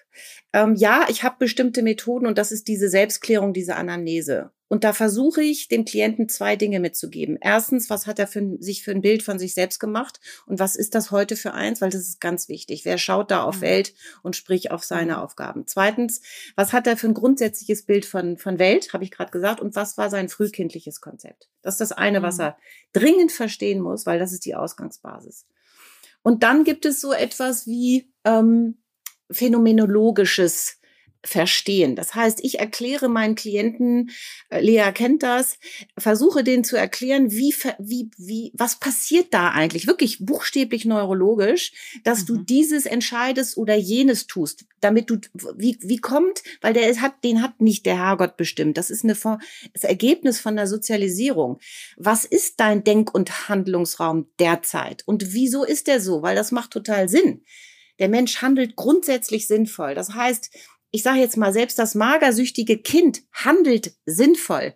[0.56, 4.52] Ähm, ja, ich habe bestimmte Methoden und das ist diese Selbstklärung, diese Anamnese.
[4.68, 7.36] Und da versuche ich dem Klienten zwei Dinge mitzugeben.
[7.38, 10.74] Erstens, was hat er für, sich für ein Bild von sich selbst gemacht und was
[10.74, 11.82] ist das heute für eins?
[11.82, 12.86] Weil das ist ganz wichtig.
[12.86, 13.60] Wer schaut da auf mhm.
[13.60, 15.18] Welt und spricht auf seine mhm.
[15.18, 15.64] Aufgaben?
[15.66, 16.22] Zweitens,
[16.56, 19.76] was hat er für ein grundsätzliches Bild von, von Welt, habe ich gerade gesagt, und
[19.76, 21.50] was war sein frühkindliches Konzept?
[21.60, 22.44] Das ist das eine, was mhm.
[22.44, 22.58] er
[22.94, 25.44] dringend verstehen muss, weil das ist die Ausgangsbasis.
[26.22, 28.78] Und dann gibt es so etwas wie ähm,
[29.30, 30.78] phänomenologisches
[31.26, 31.96] verstehen.
[31.96, 34.10] Das heißt, ich erkläre meinen Klienten,
[34.48, 35.58] äh, Lea kennt das,
[35.98, 41.72] versuche denen zu erklären, wie, wie, wie, was passiert da eigentlich, wirklich buchstäblich neurologisch,
[42.04, 42.26] dass mhm.
[42.26, 45.18] du dieses entscheidest oder jenes tust, damit du,
[45.56, 48.76] wie, wie kommt, weil der hat, den hat nicht der Herrgott bestimmt.
[48.78, 49.16] Das ist eine,
[49.72, 51.58] das Ergebnis von der Sozialisierung.
[51.96, 55.02] Was ist dein Denk- und Handlungsraum derzeit?
[55.06, 56.22] Und wieso ist der so?
[56.22, 57.42] Weil das macht total Sinn.
[57.98, 59.94] Der Mensch handelt grundsätzlich sinnvoll.
[59.94, 60.50] Das heißt,
[60.92, 64.74] ich sage jetzt mal, selbst das magersüchtige Kind handelt sinnvoll.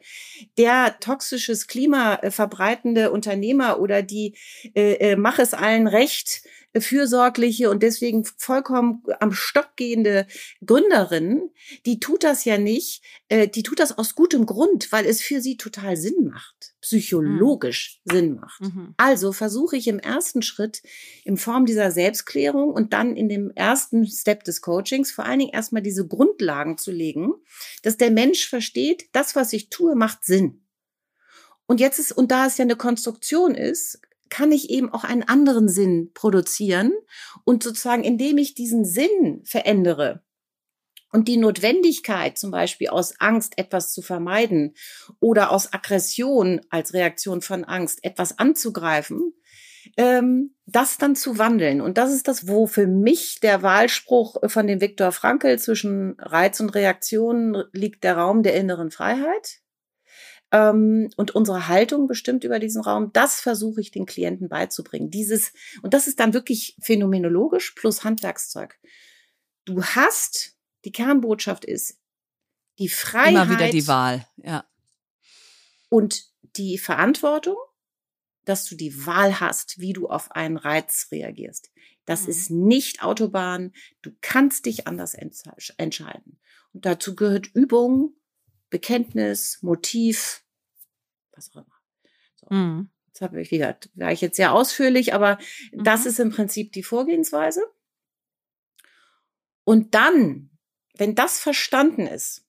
[0.59, 4.37] Der toxisches Klima verbreitende Unternehmer oder die
[4.75, 6.43] äh, äh, mach es allen recht
[6.79, 10.27] fürsorgliche und deswegen vollkommen am Stock gehende
[10.64, 11.51] Gründerin,
[11.85, 15.41] die tut das ja nicht, äh, die tut das aus gutem Grund, weil es für
[15.41, 18.12] sie total Sinn macht, psychologisch mhm.
[18.12, 18.61] Sinn macht.
[18.61, 18.95] Mhm.
[18.97, 20.83] Also versuche ich im ersten Schritt
[21.25, 25.53] in Form dieser Selbstklärung und dann in dem ersten Step des Coachings vor allen Dingen
[25.53, 27.33] erstmal diese Grundlagen zu legen,
[27.83, 30.64] dass der Mensch versteht, das, was ich tue, macht Sinn.
[31.66, 34.01] Und jetzt ist, und da es ja eine Konstruktion ist,
[34.31, 36.93] kann ich eben auch einen anderen Sinn produzieren
[37.45, 40.22] und sozusagen, indem ich diesen Sinn verändere,
[41.12, 44.74] und die Notwendigkeit, zum Beispiel aus Angst etwas zu vermeiden
[45.18, 49.35] oder aus Aggression als Reaktion von Angst etwas anzugreifen,
[49.97, 51.81] ähm, das dann zu wandeln.
[51.81, 56.61] Und das ist das, wo für mich der Wahlspruch von dem Viktor Frankl zwischen Reiz
[56.61, 59.61] und Reaktion liegt der Raum der inneren Freiheit
[60.53, 65.11] ähm, und unsere Haltung bestimmt über diesen Raum, das versuche ich den Klienten beizubringen.
[65.11, 68.79] Dieses, und das ist dann wirklich phänomenologisch plus Handwerkszeug.
[69.65, 71.99] Du hast, die Kernbotschaft ist,
[72.79, 73.47] die Freiheit.
[73.47, 74.65] Immer wieder die Wahl, ja.
[75.89, 76.25] Und
[76.57, 77.57] die Verantwortung,
[78.45, 81.71] dass du die Wahl hast, wie du auf einen Reiz reagierst.
[82.07, 82.29] Das mhm.
[82.29, 83.73] ist nicht Autobahn.
[84.03, 86.41] Du kannst dich anders entscheiden.
[86.73, 88.15] Und dazu gehört Übung,
[88.71, 90.45] Bekenntnis, Motiv,
[91.33, 91.81] was auch immer.
[92.37, 92.47] So.
[92.51, 92.91] Mhm.
[93.09, 95.39] Jetzt habe ich wieder, war ich jetzt sehr ausführlich, aber
[95.73, 95.85] mhm.
[95.85, 97.62] das ist im Prinzip die Vorgehensweise.
[99.64, 100.51] Und dann,
[100.95, 102.47] wenn das verstanden ist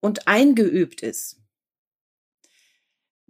[0.00, 1.40] und eingeübt ist,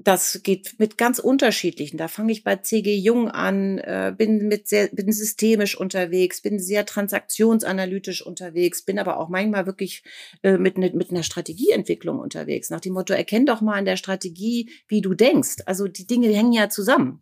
[0.03, 1.99] das geht mit ganz unterschiedlichen.
[1.99, 6.59] Da fange ich bei CG Jung an, äh, bin mit sehr, bin systemisch unterwegs, bin
[6.59, 10.03] sehr transaktionsanalytisch unterwegs, bin aber auch manchmal wirklich
[10.43, 12.71] äh, mit, ne, mit einer Strategieentwicklung unterwegs.
[12.71, 15.57] Nach dem Motto, erkenn doch mal in der Strategie, wie du denkst.
[15.67, 17.21] Also die Dinge hängen ja zusammen.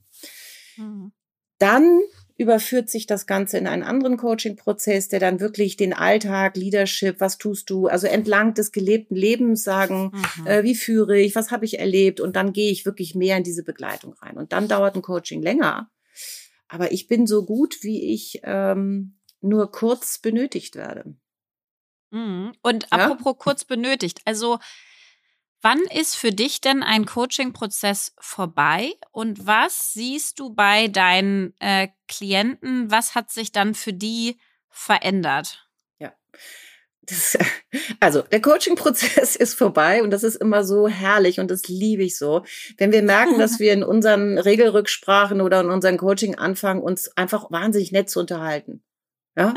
[0.77, 1.13] Mhm.
[1.59, 2.01] Dann
[2.39, 7.37] überführt sich das Ganze in einen anderen Coaching-Prozess, der dann wirklich den Alltag, Leadership, was
[7.37, 10.47] tust du, also entlang des gelebten Lebens sagen, mhm.
[10.47, 13.43] äh, wie führe ich, was habe ich erlebt und dann gehe ich wirklich mehr in
[13.43, 14.37] diese Begleitung rein.
[14.39, 15.91] Und dann dauert ein Coaching länger.
[16.69, 21.17] Aber ich bin so gut, wie ich ähm, nur kurz benötigt werde.
[22.11, 22.53] Mhm.
[22.63, 22.99] Und ja?
[22.99, 24.59] apropos kurz benötigt, also
[25.61, 31.89] Wann ist für dich denn ein Coaching-Prozess vorbei und was siehst du bei deinen äh,
[32.07, 32.91] Klienten?
[32.93, 34.39] Was hat sich dann für die
[34.71, 35.67] verändert?
[35.99, 36.13] Ja.
[37.03, 37.37] Das,
[38.01, 42.17] also der Coaching-Prozess ist vorbei und das ist immer so herrlich und das liebe ich
[42.17, 42.45] so.
[42.77, 47.51] Wenn wir merken, dass wir in unseren Regelrücksprachen oder in unserem Coaching anfangen, uns einfach
[47.51, 48.85] wahnsinnig nett zu unterhalten.
[49.37, 49.55] Ja?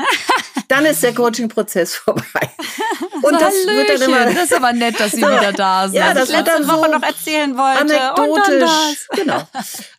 [0.72, 2.22] Dann ist der Coaching-Prozess vorbei.
[3.22, 4.24] Und das wird dann immer.
[4.24, 5.98] Das ist aber nett, dass Sie wieder da sind.
[5.98, 8.00] Ja, das ich letzte Woche so noch erzählen wollte.
[8.00, 9.06] Anekdotisch.
[9.14, 9.42] Genau.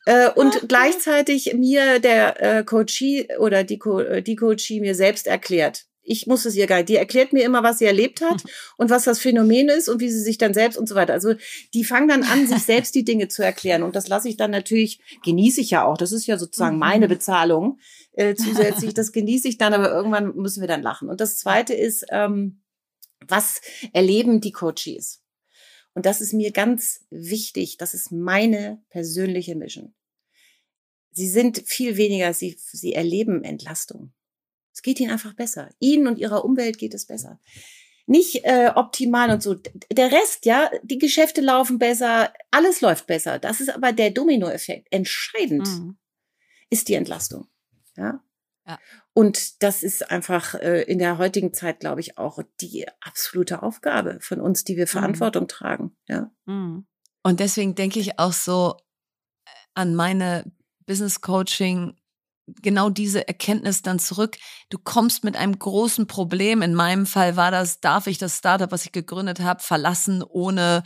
[0.06, 5.28] äh, und gleichzeitig mir der äh, Coachie oder die, Co äh, die Coachie mir selbst
[5.28, 5.86] erklärt.
[6.02, 6.90] Ich muss es ihr gar nicht.
[6.90, 8.44] Die erklärt mir immer, was sie erlebt hat
[8.78, 11.14] und was das Phänomen ist und wie sie sich dann selbst und so weiter.
[11.14, 11.36] Also
[11.76, 13.84] die fangen dann an, sich selbst die Dinge zu erklären.
[13.84, 15.98] Und das lasse ich dann natürlich, genieße ich ja auch.
[15.98, 17.12] Das ist ja sozusagen meine mhm.
[17.12, 17.78] Bezahlung
[18.14, 18.94] äh, zusätzlich.
[18.94, 21.10] Das genieße ich dann, aber irgendwann müssen wir dann lachen.
[21.10, 22.62] Und das Zweite ist, ähm,
[23.28, 23.62] was
[23.94, 25.22] erleben die Coaches?
[25.94, 27.78] Und das ist mir ganz wichtig.
[27.78, 29.94] Das ist meine persönliche Mission.
[31.12, 34.14] Sie sind viel weniger, sie, sie erleben Entlastung.
[34.74, 35.70] Es geht ihnen einfach besser.
[35.80, 37.40] Ihnen und ihrer Umwelt geht es besser.
[38.08, 39.54] Nicht äh, optimal und so.
[39.54, 43.38] Der Rest, ja, die Geschäfte laufen besser, alles läuft besser.
[43.38, 44.88] Das ist aber der Dominoeffekt.
[44.92, 45.98] Entscheidend mhm.
[46.70, 47.48] ist die Entlastung.
[47.96, 48.20] Ja.
[48.68, 48.80] ja.
[49.14, 54.20] Und das ist einfach äh, in der heutigen Zeit, glaube ich, auch die absolute Aufgabe
[54.22, 54.90] von uns, die wir mhm.
[54.90, 55.48] Verantwortung mhm.
[55.50, 55.98] tragen.
[56.08, 56.32] Ja.
[56.46, 56.86] Mhm.
[57.24, 58.78] Und deswegen denke ich auch so
[59.46, 60.52] äh, an meine
[60.86, 61.96] Business Coaching
[62.62, 64.38] genau diese Erkenntnis dann zurück.
[64.70, 66.62] Du kommst mit einem großen Problem.
[66.62, 70.84] In meinem Fall war das, darf ich das Startup, was ich gegründet habe, verlassen, ohne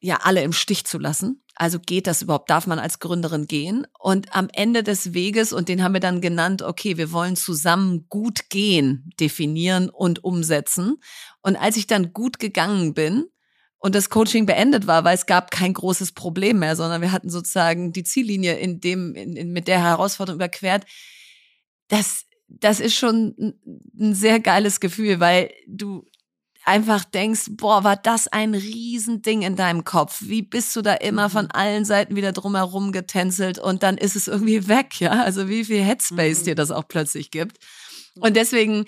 [0.00, 1.42] ja alle im Stich zu lassen.
[1.54, 2.48] Also geht das überhaupt?
[2.48, 3.86] Darf man als Gründerin gehen?
[3.98, 8.06] Und am Ende des Weges, und den haben wir dann genannt, okay, wir wollen zusammen
[8.08, 10.96] gut gehen, definieren und umsetzen.
[11.42, 13.26] Und als ich dann gut gegangen bin,
[13.82, 17.30] und das Coaching beendet war, weil es gab kein großes Problem mehr, sondern wir hatten
[17.30, 20.84] sozusagen die Ziellinie in dem, in, in, mit der Herausforderung überquert.
[21.88, 23.34] Das, das ist schon
[23.98, 26.04] ein sehr geiles Gefühl, weil du
[26.64, 30.22] einfach denkst, boah, war das ein Riesending in deinem Kopf?
[30.22, 31.32] Wie bist du da immer mhm.
[31.32, 35.22] von allen Seiten wieder drumherum getänzelt und dann ist es irgendwie weg, ja?
[35.22, 36.44] Also wie viel Headspace mhm.
[36.44, 37.58] dir das auch plötzlich gibt.
[38.18, 38.84] Und deswegen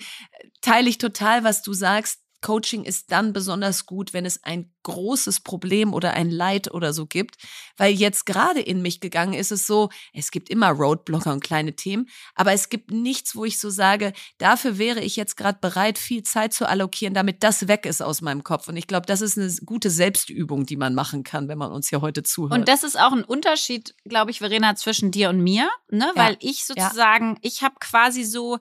[0.61, 5.39] teile ich total, was du sagst Coaching ist dann besonders gut, wenn es ein großes
[5.39, 7.37] Problem oder ein Leid oder so gibt,
[7.77, 11.75] weil jetzt gerade in mich gegangen ist es so, es gibt immer Roadblocker und kleine
[11.75, 15.97] Themen, aber es gibt nichts, wo ich so sage, dafür wäre ich jetzt gerade bereit,
[15.97, 18.67] viel Zeit zu allokieren, damit das weg ist aus meinem Kopf.
[18.67, 21.89] Und ich glaube, das ist eine gute Selbstübung, die man machen kann, wenn man uns
[21.89, 22.59] hier heute zuhört.
[22.59, 26.11] Und das ist auch ein Unterschied, glaube ich, Verena, zwischen dir und mir, ne?
[26.13, 26.21] Ja.
[26.21, 27.39] weil ich sozusagen, ja.
[27.41, 28.59] ich habe quasi so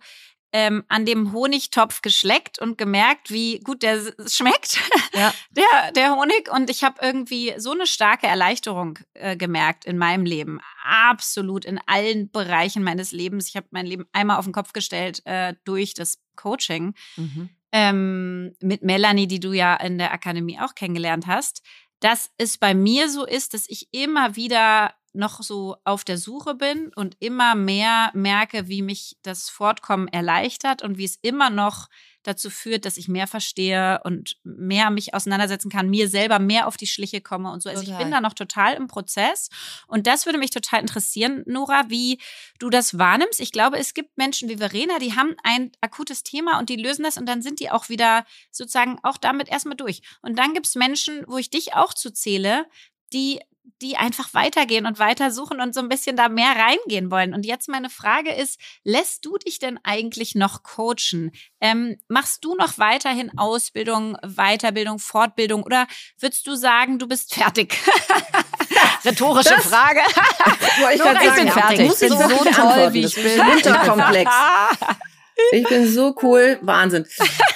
[0.52, 4.78] ähm, an dem Honigtopf geschleckt und gemerkt, wie gut der schmeckt,
[5.14, 5.32] ja.
[5.50, 6.50] der, der Honig.
[6.52, 10.60] Und ich habe irgendwie so eine starke Erleichterung äh, gemerkt in meinem Leben.
[10.84, 13.48] Absolut in allen Bereichen meines Lebens.
[13.48, 16.94] Ich habe mein Leben einmal auf den Kopf gestellt äh, durch das Coaching.
[17.16, 17.48] Mhm.
[17.74, 21.62] Ähm, mit Melanie, die du ja in der Akademie auch kennengelernt hast,
[22.00, 26.54] dass es bei mir so ist, dass ich immer wieder noch so auf der Suche
[26.54, 31.88] bin und immer mehr merke, wie mich das Fortkommen erleichtert und wie es immer noch
[32.22, 36.76] dazu führt, dass ich mehr verstehe und mehr mich auseinandersetzen kann, mir selber mehr auf
[36.76, 37.68] die Schliche komme und so.
[37.68, 37.98] Also total.
[37.98, 39.48] ich bin da noch total im Prozess
[39.86, 42.20] und das würde mich total interessieren, Nora, wie
[42.58, 43.40] du das wahrnimmst.
[43.40, 47.02] Ich glaube, es gibt Menschen wie Verena, die haben ein akutes Thema und die lösen
[47.02, 50.00] das und dann sind die auch wieder sozusagen auch damit erstmal durch.
[50.22, 52.66] Und dann gibt es Menschen, wo ich dich auch zu zähle,
[53.12, 53.40] die
[53.80, 57.34] die einfach weitergehen und weiter suchen und so ein bisschen da mehr reingehen wollen.
[57.34, 61.32] Und jetzt meine Frage ist, lässt du dich denn eigentlich noch coachen?
[61.60, 65.86] Ähm, machst du noch weiterhin Ausbildung, Weiterbildung, Fortbildung oder
[66.18, 67.76] würdest du sagen, du bist fertig?
[69.04, 70.00] Rhetorische das, Frage.
[70.06, 71.92] ich, Nur, ich bin fertig.
[71.92, 73.40] Ich bin so, so toll, wie ich bin.
[73.40, 74.30] Unterkomplex.
[75.52, 77.06] Ich bin so cool, Wahnsinn.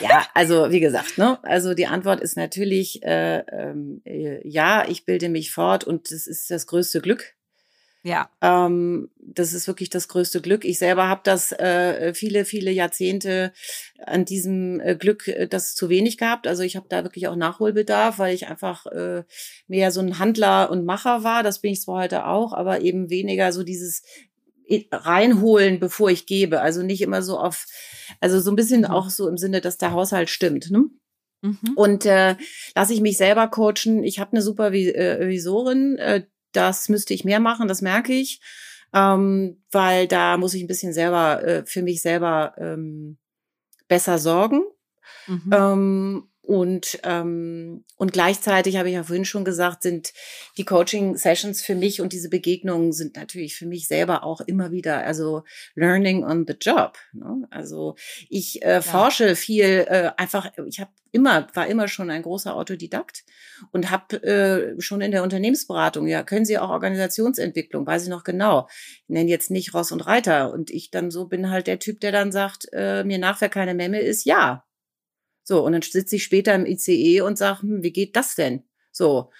[0.00, 5.28] Ja, also wie gesagt, ne, also die Antwort ist natürlich äh, äh, ja, ich bilde
[5.28, 7.36] mich fort und das ist das größte Glück.
[8.06, 8.30] Ja.
[8.40, 10.64] Ähm, das ist wirklich das größte Glück.
[10.64, 13.52] Ich selber habe das äh, viele, viele Jahrzehnte
[13.98, 16.46] an diesem äh, Glück äh, das zu wenig gehabt.
[16.46, 19.24] Also ich habe da wirklich auch Nachholbedarf, weil ich einfach äh,
[19.66, 21.42] mehr so ein Handler und Macher war.
[21.42, 24.04] Das bin ich zwar heute auch, aber eben weniger so dieses
[24.92, 26.60] reinholen, bevor ich gebe.
[26.60, 27.66] Also nicht immer so auf,
[28.20, 28.86] also so ein bisschen mhm.
[28.86, 30.70] auch so im Sinne, dass der Haushalt stimmt.
[30.70, 30.86] Ne?
[31.42, 31.58] Mhm.
[31.76, 32.36] Und äh,
[32.74, 34.02] lasse ich mich selber coachen.
[34.04, 38.40] Ich habe eine Supervisorin, äh, das müsste ich mehr machen, das merke ich.
[38.92, 43.18] Ähm, weil da muss ich ein bisschen selber äh, für mich selber ähm,
[43.88, 44.62] besser sorgen.
[45.26, 45.50] Mhm.
[45.52, 50.12] Ähm, und, ähm, und gleichzeitig habe ich ja vorhin schon gesagt, sind
[50.56, 55.04] die Coaching-Sessions für mich und diese Begegnungen sind natürlich für mich selber auch immer wieder,
[55.04, 55.42] also
[55.74, 56.98] Learning on the Job.
[57.12, 57.48] Ne?
[57.50, 57.96] Also
[58.28, 58.80] ich äh, ja.
[58.80, 63.24] forsche viel, äh, einfach, ich habe immer, war immer schon ein großer Autodidakt
[63.72, 68.22] und habe äh, schon in der Unternehmensberatung, ja, können Sie auch Organisationsentwicklung, weiß ich noch
[68.22, 68.68] genau.
[68.70, 70.52] Ich nenne jetzt nicht Ross und Reiter.
[70.52, 73.48] Und ich dann so bin halt der Typ, der dann sagt, äh, mir nach, wer
[73.48, 74.65] keine Memme ist, ja.
[75.48, 78.64] So, und dann sitze ich später im ICE und sage, hm, wie geht das denn?
[78.90, 79.30] So,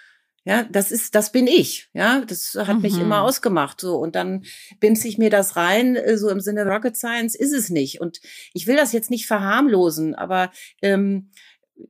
[0.44, 1.90] ja, das ist, das bin ich.
[1.94, 2.82] Ja, das hat mhm.
[2.82, 3.26] mich immer mhm.
[3.26, 3.80] ausgemacht.
[3.80, 4.44] So, und dann
[4.78, 8.00] bimse ich mir das rein, äh, so im Sinne Rocket Science ist es nicht.
[8.00, 8.20] Und
[8.54, 11.32] ich will das jetzt nicht verharmlosen, aber ähm,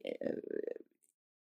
[0.03, 0.33] äh,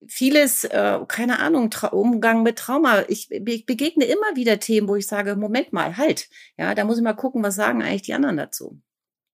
[0.08, 3.04] vieles, äh, keine Ahnung, Tra Umgang mit Trauma.
[3.10, 6.30] Ich, ich begegne immer wieder Themen, wo ich sage, Moment mal, halt.
[6.58, 8.80] Ja, da muss ich mal gucken, was sagen eigentlich die anderen dazu.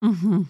[0.01, 0.49] Mhm.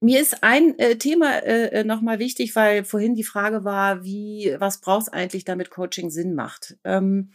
[0.00, 4.54] Mir ist ein äh, Thema äh, äh nochmal wichtig, weil vorhin die Frage war, wie,
[4.58, 6.76] was braucht es eigentlich, damit Coaching Sinn macht?
[6.84, 7.32] Ähm,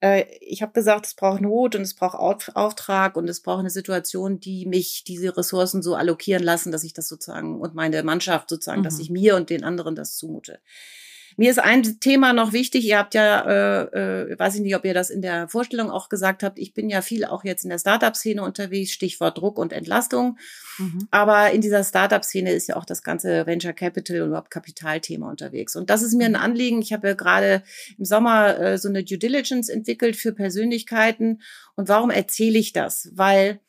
[0.00, 2.16] äh, ich habe gesagt, es braucht Not und es braucht
[2.56, 6.94] Auftrag und es braucht eine Situation, die mich diese Ressourcen so allokieren lassen, dass ich
[6.94, 8.84] das sozusagen und meine Mannschaft sozusagen, mhm.
[8.84, 10.60] dass ich mir und den anderen das zumute.
[11.40, 12.84] Mir ist ein Thema noch wichtig.
[12.84, 16.10] Ihr habt ja, äh, äh, weiß ich nicht, ob ihr das in der Vorstellung auch
[16.10, 16.58] gesagt habt.
[16.58, 20.36] Ich bin ja viel auch jetzt in der Startup-Szene unterwegs, Stichwort Druck und Entlastung.
[20.76, 21.08] Mhm.
[21.10, 25.76] Aber in dieser Startup-Szene ist ja auch das ganze Venture Capital und überhaupt Kapitalthema unterwegs.
[25.76, 26.36] Und das ist mir ein.
[26.36, 26.82] Anliegen.
[26.82, 27.62] Ich habe ja gerade
[27.96, 31.40] im Sommer äh, so eine Due Diligence entwickelt für Persönlichkeiten.
[31.74, 33.08] Und warum erzähle ich das?
[33.14, 33.60] Weil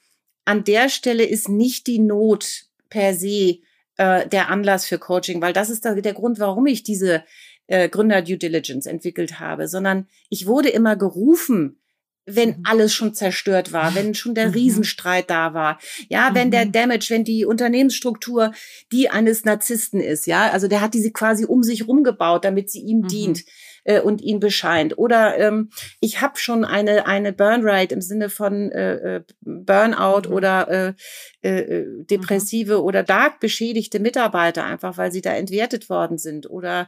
[0.44, 3.60] an der Stelle ist nicht die Not per se
[4.02, 7.24] äh, der Anlass für Coaching, weil das ist der, der Grund, warum ich diese
[7.72, 11.78] äh, Gründer Due Diligence entwickelt habe, sondern ich wurde immer gerufen,
[12.26, 12.64] wenn mhm.
[12.66, 14.54] alles schon zerstört war, wenn schon der mhm.
[14.54, 16.72] Riesenstreit da war, ja, wenn der mhm.
[16.74, 18.54] Damage, wenn die Unternehmensstruktur
[18.92, 22.82] die eines Narzissten ist, ja, also der hat diese quasi um sich rumgebaut, damit sie
[22.82, 23.44] ihm dient
[23.86, 24.98] äh, und ihn bescheint.
[24.98, 30.70] Oder ähm, ich habe schon eine eine Burnrate im Sinne von äh, äh Burnout oder
[30.70, 30.94] äh,
[31.42, 32.84] äh, depressive mhm.
[32.84, 36.88] oder dark beschädigte Mitarbeiter einfach, weil sie da entwertet worden sind oder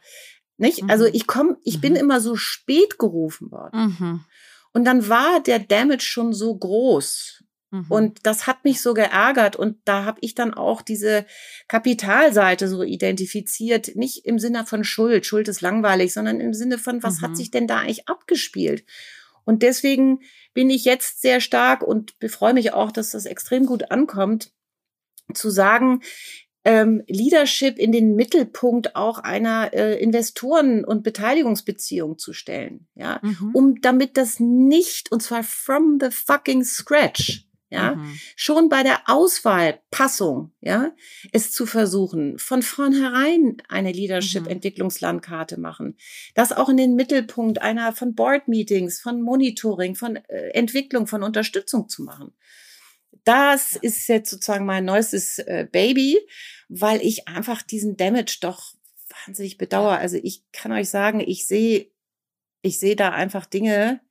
[0.57, 0.83] nicht?
[0.83, 0.91] Also mhm.
[0.91, 1.81] Also ich komme, ich mhm.
[1.81, 3.97] bin immer so spät gerufen worden.
[3.99, 4.25] Mhm.
[4.73, 7.43] Und dann war der Damage schon so groß.
[7.71, 7.85] Mhm.
[7.89, 9.55] Und das hat mich so geärgert.
[9.55, 11.25] Und da habe ich dann auch diese
[11.67, 13.95] Kapitalseite so identifiziert.
[13.95, 17.35] Nicht im Sinne von Schuld, Schuld ist langweilig, sondern im Sinne von, was hat mhm.
[17.35, 18.85] sich denn da eigentlich abgespielt?
[19.45, 20.21] Und deswegen
[20.53, 24.51] bin ich jetzt sehr stark und befreue mich auch, dass das extrem gut ankommt,
[25.33, 26.01] zu sagen,
[26.65, 33.51] ähm, Leadership in den Mittelpunkt auch einer äh, Investoren- und Beteiligungsbeziehung zu stellen, ja, mhm.
[33.53, 38.19] um damit das nicht, und zwar from the fucking scratch, ja, mhm.
[38.35, 40.91] schon bei der Auswahlpassung, ja,
[41.31, 45.97] es zu versuchen, von vornherein eine Leadership-Entwicklungslandkarte machen,
[46.35, 51.89] das auch in den Mittelpunkt einer von Board-Meetings, von Monitoring, von äh, Entwicklung, von Unterstützung
[51.89, 52.33] zu machen.
[53.23, 56.19] Das ist jetzt sozusagen mein neuestes äh, Baby,
[56.69, 58.73] weil ich einfach diesen Damage doch
[59.25, 59.97] wahnsinnig bedauere.
[59.97, 61.91] Also ich kann euch sagen, ich sehe,
[62.61, 64.01] ich sehe da einfach Dinge,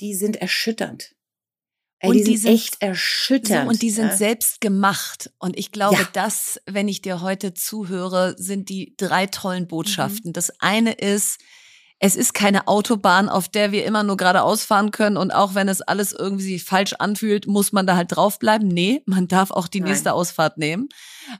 [0.00, 1.14] die sind erschütternd.
[2.00, 3.64] Ey, und die, die sind, echt erschütternd.
[3.64, 4.16] So, und die sind ja.
[4.16, 5.32] selbst gemacht.
[5.38, 6.08] Und ich glaube, ja.
[6.12, 9.68] das, wenn ich dir heute zuhöre, sind die drei tollen mhm.
[9.68, 10.30] Botschaften.
[10.30, 10.32] Mhm.
[10.32, 11.40] Das eine ist,
[12.00, 15.68] es ist keine Autobahn, auf der wir immer nur geradeaus fahren können und auch wenn
[15.68, 18.68] es alles irgendwie falsch anfühlt, muss man da halt draufbleiben.
[18.68, 19.90] Nee, man darf auch die Nein.
[19.90, 20.88] nächste Ausfahrt nehmen.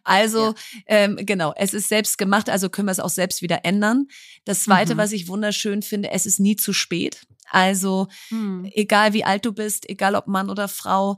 [0.03, 0.55] Also ja.
[0.87, 4.09] ähm, genau, es ist selbst gemacht, also können wir es auch selbst wieder ändern.
[4.45, 4.99] Das Zweite, mhm.
[4.99, 7.21] was ich wunderschön finde, es ist nie zu spät.
[7.51, 8.69] Also mhm.
[8.75, 11.17] egal wie alt du bist, egal ob Mann oder Frau,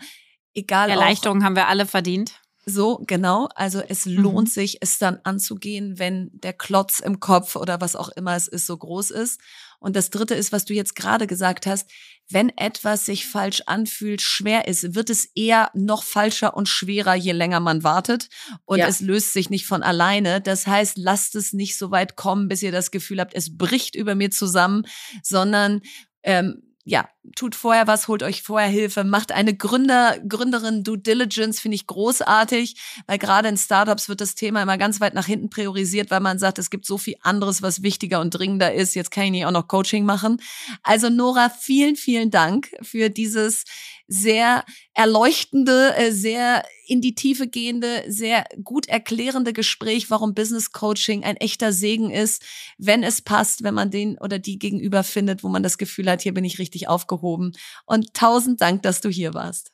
[0.52, 0.90] egal.
[0.90, 2.40] Erleichterung auch, haben wir alle verdient.
[2.70, 3.48] So, genau.
[3.54, 4.22] Also es mhm.
[4.22, 8.48] lohnt sich, es dann anzugehen, wenn der Klotz im Kopf oder was auch immer es
[8.48, 9.40] ist, so groß ist.
[9.80, 11.90] Und das Dritte ist, was du jetzt gerade gesagt hast,
[12.28, 17.32] wenn etwas sich falsch anfühlt, schwer ist, wird es eher noch falscher und schwerer, je
[17.32, 18.28] länger man wartet.
[18.66, 18.86] Und ja.
[18.86, 20.40] es löst sich nicht von alleine.
[20.40, 23.96] Das heißt, lasst es nicht so weit kommen, bis ihr das Gefühl habt, es bricht
[23.96, 24.86] über mir zusammen,
[25.22, 25.80] sondern
[26.22, 31.60] ähm, ja, tut vorher was, holt euch vorher Hilfe, macht eine Gründer, Gründerin Due Diligence,
[31.60, 32.76] finde ich großartig,
[33.06, 36.38] weil gerade in Startups wird das Thema immer ganz weit nach hinten priorisiert, weil man
[36.38, 38.94] sagt, es gibt so viel anderes, was wichtiger und dringender ist.
[38.94, 40.40] Jetzt kann ich nicht auch noch Coaching machen.
[40.82, 43.64] Also Nora, vielen, vielen Dank für dieses
[44.10, 51.22] sehr erleuchtende, äh, sehr in die Tiefe gehende, sehr gut erklärende Gespräch, warum Business Coaching
[51.22, 52.42] ein echter Segen ist,
[52.76, 56.22] wenn es passt, wenn man den oder die gegenüber findet, wo man das Gefühl hat,
[56.22, 57.52] hier bin ich richtig aufgehoben.
[57.86, 59.70] Und tausend Dank, dass du hier warst.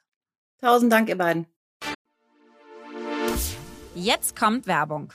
[0.60, 1.46] Tausend Dank, ihr beiden.
[3.94, 5.14] Jetzt kommt Werbung.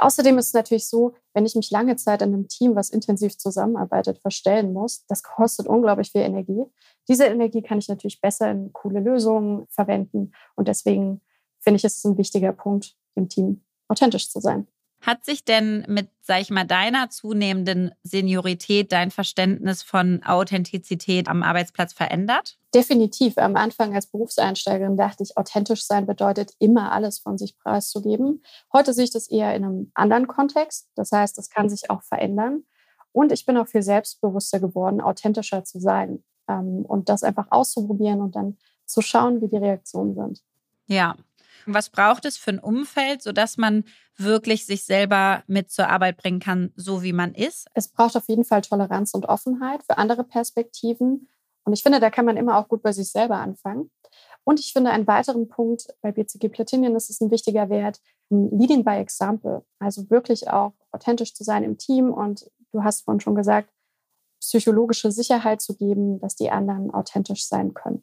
[0.00, 3.36] Außerdem ist es natürlich so, wenn ich mich lange Zeit in einem Team, was intensiv
[3.36, 6.64] zusammenarbeitet, verstellen muss, das kostet unglaublich viel Energie.
[7.08, 10.32] Diese Energie kann ich natürlich besser in coole Lösungen verwenden.
[10.54, 11.20] Und deswegen
[11.58, 14.68] finde ich, es ein wichtiger Punkt, im Team authentisch zu sein.
[15.00, 21.42] Hat sich denn mit, sag ich mal, deiner zunehmenden Seniorität dein Verständnis von Authentizität am
[21.42, 22.57] Arbeitsplatz verändert?
[22.74, 23.38] Definitiv.
[23.38, 28.42] Am Anfang als Berufseinsteigerin dachte ich, authentisch sein bedeutet immer alles von sich preiszugeben.
[28.72, 30.88] Heute sehe ich das eher in einem anderen Kontext.
[30.94, 32.64] Das heißt, das kann sich auch verändern.
[33.12, 38.20] Und ich bin auch viel selbstbewusster geworden, authentischer zu sein ähm, und das einfach auszuprobieren
[38.20, 40.42] und dann zu schauen, wie die Reaktionen sind.
[40.86, 41.16] Ja,
[41.66, 43.84] was braucht es für ein Umfeld, sodass man
[44.16, 47.68] wirklich sich selber mit zur Arbeit bringen kann, so wie man ist?
[47.74, 51.28] Es braucht auf jeden Fall Toleranz und Offenheit für andere Perspektiven.
[51.68, 53.90] Und ich finde, da kann man immer auch gut bei sich selber anfangen.
[54.42, 58.00] Und ich finde, einen weiteren Punkt bei BCG Platinum ist es ein wichtiger Wert,
[58.30, 59.66] Leading by Example.
[59.78, 62.10] Also wirklich auch authentisch zu sein im Team.
[62.10, 63.68] Und du hast vorhin schon gesagt,
[64.40, 68.02] psychologische Sicherheit zu geben, dass die anderen authentisch sein können.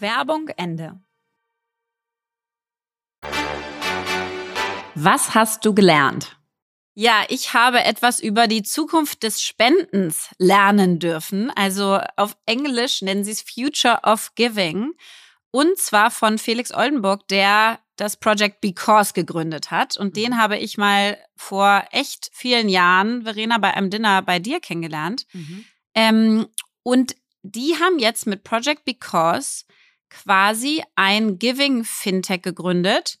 [0.00, 1.00] Werbung Ende.
[4.94, 6.36] Was hast du gelernt?
[6.94, 11.50] Ja, ich habe etwas über die Zukunft des Spendens lernen dürfen.
[11.50, 14.92] Also auf Englisch nennen sie es Future of Giving.
[15.52, 19.96] Und zwar von Felix Oldenburg, der das Project Because gegründet hat.
[19.96, 24.60] Und den habe ich mal vor echt vielen Jahren, Verena, bei einem Dinner bei dir
[24.60, 25.26] kennengelernt.
[25.32, 25.64] Mhm.
[25.94, 26.46] Ähm,
[26.82, 29.64] und die haben jetzt mit Project Because
[30.10, 33.18] quasi ein Giving Fintech gegründet,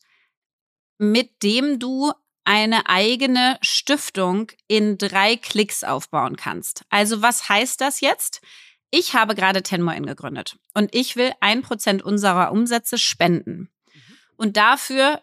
[0.98, 2.12] mit dem du
[2.44, 6.84] eine eigene Stiftung in drei Klicks aufbauen kannst.
[6.90, 8.40] Also was heißt das jetzt?
[8.90, 13.70] Ich habe gerade Tenmoin gegründet und ich will ein Prozent unserer Umsätze spenden.
[13.94, 14.00] Mhm.
[14.36, 15.22] Und dafür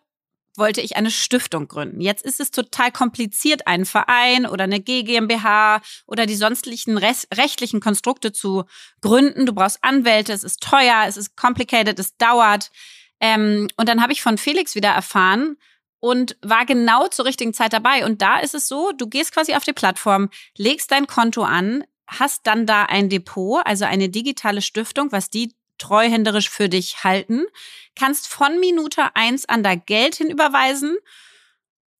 [0.57, 2.01] wollte ich eine Stiftung gründen.
[2.01, 8.31] Jetzt ist es total kompliziert, einen Verein oder eine GmbH oder die sonstigen rechtlichen Konstrukte
[8.31, 8.65] zu
[9.01, 9.45] gründen.
[9.45, 12.71] Du brauchst Anwälte, es ist teuer, es ist complicated, es dauert.
[13.19, 15.57] Ähm, und dann habe ich von Felix wieder erfahren
[15.99, 18.05] und war genau zur richtigen Zeit dabei.
[18.05, 21.83] Und da ist es so, du gehst quasi auf die Plattform, legst dein Konto an,
[22.07, 27.45] hast dann da ein Depot, also eine digitale Stiftung, was die treuhänderisch für dich halten,
[27.95, 30.97] kannst von Minute eins an da Geld hinüberweisen,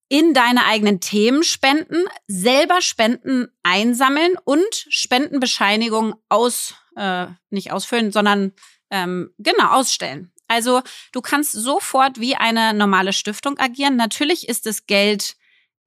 [0.10, 8.54] in deine eigenen Themen spenden, selber Spenden einsammeln und Spendenbescheinigungen aus, äh, nicht ausfüllen, sondern
[8.90, 10.32] ähm, genau ausstellen.
[10.48, 13.98] Also du kannst sofort wie eine normale Stiftung agieren.
[13.98, 15.36] Natürlich ist das Geld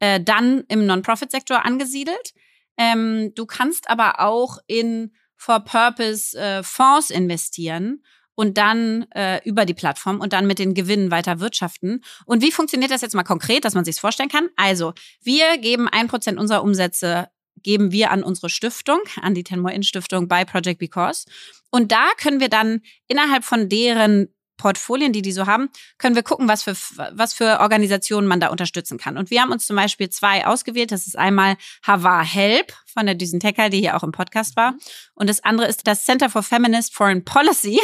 [0.00, 2.34] äh, dann im Non-Profit-Sektor angesiedelt.
[2.76, 9.74] Ähm, du kannst aber auch in For-Purpose äh, Fonds investieren und dann äh, über die
[9.74, 12.04] Plattform und dann mit den Gewinnen weiter wirtschaften.
[12.26, 14.48] Und wie funktioniert das jetzt mal konkret, dass man sich vorstellen kann?
[14.56, 17.28] Also, wir geben ein Prozent unserer Umsätze
[17.62, 21.24] geben wir an unsere Stiftung, an die Ten More In Stiftung bei Project Because.
[21.70, 24.28] Und da können wir dann innerhalb von deren
[24.60, 26.76] Portfolien, die die so haben, können wir gucken, was für,
[27.12, 29.16] was für Organisationen man da unterstützen kann.
[29.16, 30.92] Und wir haben uns zum Beispiel zwei ausgewählt.
[30.92, 34.74] Das ist einmal Hava Help von der Düsen Tecker, die hier auch im Podcast war.
[35.14, 37.80] Und das andere ist das Center for Feminist Foreign Policy.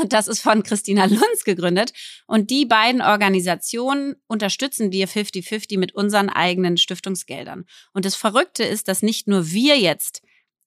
[0.00, 1.92] Und das ist von Christina Lunz gegründet.
[2.26, 7.64] Und die beiden Organisationen unterstützen wir 50-50 mit unseren eigenen Stiftungsgeldern.
[7.94, 10.20] Und das Verrückte ist, dass nicht nur wir jetzt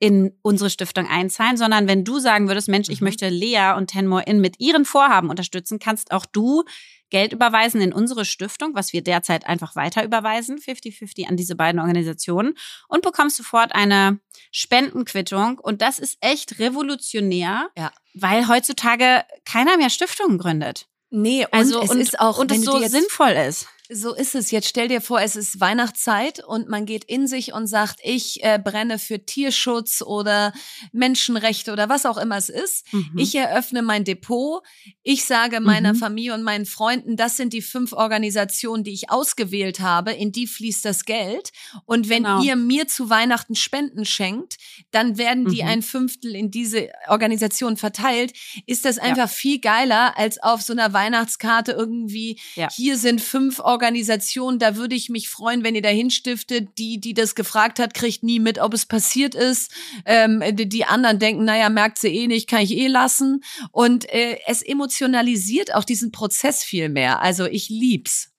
[0.03, 3.05] in unsere Stiftung einzahlen, sondern wenn du sagen würdest, Mensch, ich mhm.
[3.05, 6.65] möchte Lea und Ten More In mit ihren Vorhaben unterstützen, kannst auch du
[7.09, 11.79] Geld überweisen in unsere Stiftung, was wir derzeit einfach weiter überweisen, 50-50 an diese beiden
[11.79, 12.55] Organisationen
[12.89, 14.19] und bekommst sofort eine
[14.51, 15.57] Spendenquittung.
[15.57, 17.93] Und das ist echt revolutionär, ja.
[18.13, 20.89] weil heutzutage keiner mehr Stiftungen gründet.
[21.11, 23.69] Nee, und also, es und, ist auch, und es so sinnvoll ist.
[23.89, 24.49] So ist es.
[24.51, 28.41] Jetzt stell dir vor, es ist Weihnachtszeit und man geht in sich und sagt, ich
[28.41, 30.53] äh, brenne für Tierschutz oder
[30.93, 32.91] Menschenrechte oder was auch immer es ist.
[32.93, 33.17] Mhm.
[33.17, 34.63] Ich eröffne mein Depot.
[35.03, 35.97] Ich sage meiner mhm.
[35.97, 40.13] Familie und meinen Freunden, das sind die fünf Organisationen, die ich ausgewählt habe.
[40.13, 41.51] In die fließt das Geld.
[41.85, 42.41] Und wenn genau.
[42.41, 44.59] ihr mir zu Weihnachten Spenden schenkt,
[44.91, 45.67] dann werden die mhm.
[45.67, 48.31] ein Fünftel in diese Organisation verteilt.
[48.65, 49.27] Ist das einfach ja.
[49.27, 52.69] viel geiler, als auf so einer Weihnachtskarte irgendwie, ja.
[52.73, 56.77] hier sind fünf Organisationen Organisation, da würde ich mich freuen, wenn ihr dahin stiftet.
[56.77, 59.71] Die, die das gefragt hat, kriegt nie mit, ob es passiert ist.
[60.05, 63.43] Ähm, die, die anderen denken, naja, merkt sie eh nicht, kann ich eh lassen.
[63.71, 67.21] Und äh, es emotionalisiert auch diesen Prozess viel mehr.
[67.21, 68.32] Also ich lieb's.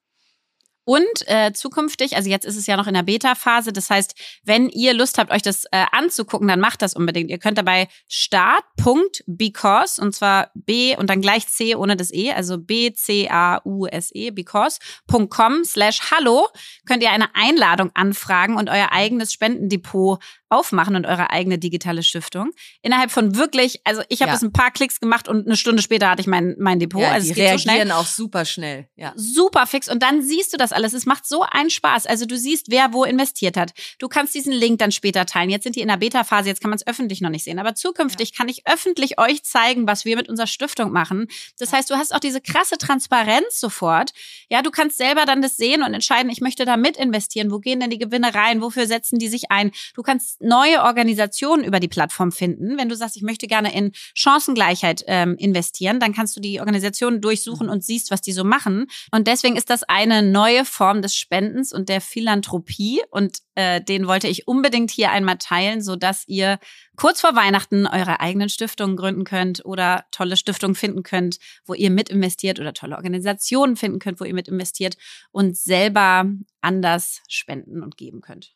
[0.84, 4.14] Und äh, zukünftig, also jetzt ist es ja noch in der Beta-Phase, das heißt,
[4.44, 7.30] wenn ihr Lust habt, euch das äh, anzugucken, dann macht das unbedingt.
[7.30, 12.58] Ihr könnt dabei start.because und zwar B und dann gleich C ohne das E, also
[12.58, 16.48] B-C-A-U-S-E, because.com slash hallo,
[16.86, 20.22] könnt ihr eine Einladung anfragen und euer eigenes Spendendepot
[20.54, 22.52] aufmachen und eure eigene digitale Stiftung.
[22.82, 24.34] Innerhalb von wirklich, also ich habe ja.
[24.34, 27.02] das ein paar Klicks gemacht und eine Stunde später hatte ich mein, mein Depot.
[27.02, 28.88] Ja, also die es geht reagieren so auch super schnell.
[28.96, 29.12] Ja.
[29.16, 29.88] Super fix.
[29.88, 30.92] Und dann siehst du das alles.
[30.92, 32.06] Es macht so einen Spaß.
[32.06, 33.72] Also du siehst, wer wo investiert hat.
[33.98, 35.50] Du kannst diesen Link dann später teilen.
[35.50, 37.58] Jetzt sind die in der Beta-Phase, jetzt kann man es öffentlich noch nicht sehen.
[37.58, 38.36] Aber zukünftig ja.
[38.36, 41.26] kann ich öffentlich euch zeigen, was wir mit unserer Stiftung machen.
[41.58, 44.12] Das heißt, du hast auch diese krasse Transparenz sofort.
[44.48, 47.50] Ja, du kannst selber dann das sehen und entscheiden, ich möchte da mit investieren.
[47.50, 48.62] Wo gehen denn die Gewinne rein?
[48.62, 49.72] Wofür setzen die sich ein?
[49.94, 52.78] Du kannst neue Organisationen über die Plattform finden.
[52.78, 57.20] Wenn du sagst, ich möchte gerne in Chancengleichheit ähm, investieren, dann kannst du die Organisationen
[57.20, 58.86] durchsuchen und siehst, was die so machen.
[59.10, 63.02] Und deswegen ist das eine neue Form des Spendens und der Philanthropie.
[63.10, 66.58] Und äh, den wollte ich unbedingt hier einmal teilen, so dass ihr
[66.96, 71.90] kurz vor Weihnachten eure eigenen Stiftungen gründen könnt oder tolle Stiftungen finden könnt, wo ihr
[71.90, 74.96] mit investiert oder tolle Organisationen finden könnt, wo ihr mit investiert
[75.30, 76.26] und selber
[76.60, 78.54] anders spenden und geben könnt.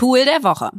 [0.00, 0.70] Tool der Woche.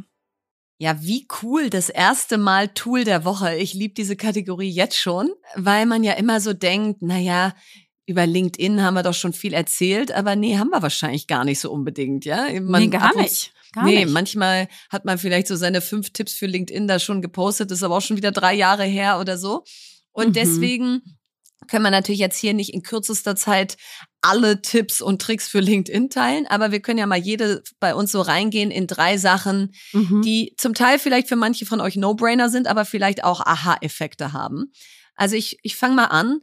[0.78, 3.54] Ja, wie cool, das erste Mal Tool der Woche.
[3.54, 7.54] Ich liebe diese Kategorie jetzt schon, weil man ja immer so denkt, na ja,
[8.04, 11.60] über LinkedIn haben wir doch schon viel erzählt, aber nee, haben wir wahrscheinlich gar nicht
[11.60, 12.48] so unbedingt, ja?
[12.60, 13.52] Man nee, gar nicht.
[13.72, 14.12] Gar nee, nicht.
[14.12, 17.84] manchmal hat man vielleicht so seine fünf Tipps für LinkedIn da schon gepostet, das ist
[17.84, 19.62] aber auch schon wieder drei Jahre her oder so.
[20.10, 20.32] Und mhm.
[20.32, 21.02] deswegen
[21.72, 23.78] können wir natürlich jetzt hier nicht in kürzester Zeit
[24.20, 28.12] alle Tipps und Tricks für LinkedIn teilen, aber wir können ja mal jede bei uns
[28.12, 30.20] so reingehen in drei Sachen, mhm.
[30.20, 34.70] die zum Teil vielleicht für manche von euch No-Brainer sind, aber vielleicht auch Aha-Effekte haben.
[35.16, 36.40] Also ich, ich fange mal an.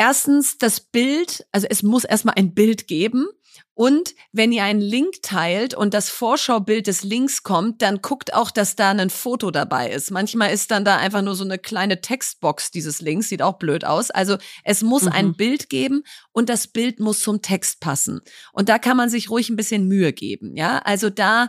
[0.00, 3.26] Erstens das Bild, also es muss erstmal ein Bild geben.
[3.74, 8.52] Und wenn ihr einen Link teilt und das Vorschaubild des Links kommt, dann guckt auch,
[8.52, 10.12] dass da ein Foto dabei ist.
[10.12, 13.84] Manchmal ist dann da einfach nur so eine kleine Textbox dieses Links, sieht auch blöd
[13.84, 14.12] aus.
[14.12, 15.12] Also es muss mhm.
[15.12, 18.20] ein Bild geben und das Bild muss zum Text passen.
[18.52, 20.78] Und da kann man sich ruhig ein bisschen Mühe geben, ja?
[20.78, 21.48] Also da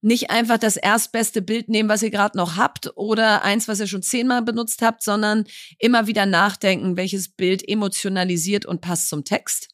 [0.00, 3.86] nicht einfach das erstbeste Bild nehmen, was ihr gerade noch habt oder eins, was ihr
[3.88, 5.44] schon zehnmal benutzt habt, sondern
[5.78, 9.68] immer wieder nachdenken, welches Bild emotionalisiert und passt zum Text.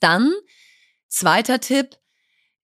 [0.00, 0.32] Dann
[1.12, 1.98] Zweiter Tipp,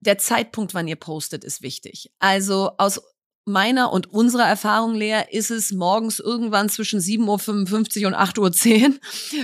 [0.01, 2.11] der Zeitpunkt, wann ihr postet, ist wichtig.
[2.19, 3.01] Also aus
[3.47, 8.95] meiner und unserer Erfahrung, Lea, ist es morgens irgendwann zwischen 7.55 Uhr und 8.10 Uhr.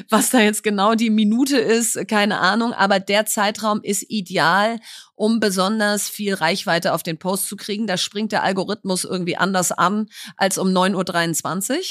[0.08, 2.72] Was da jetzt genau die Minute ist, keine Ahnung.
[2.72, 4.80] Aber der Zeitraum ist ideal,
[5.14, 7.86] um besonders viel Reichweite auf den Post zu kriegen.
[7.86, 11.84] Da springt der Algorithmus irgendwie anders an als um 9.23 Uhr.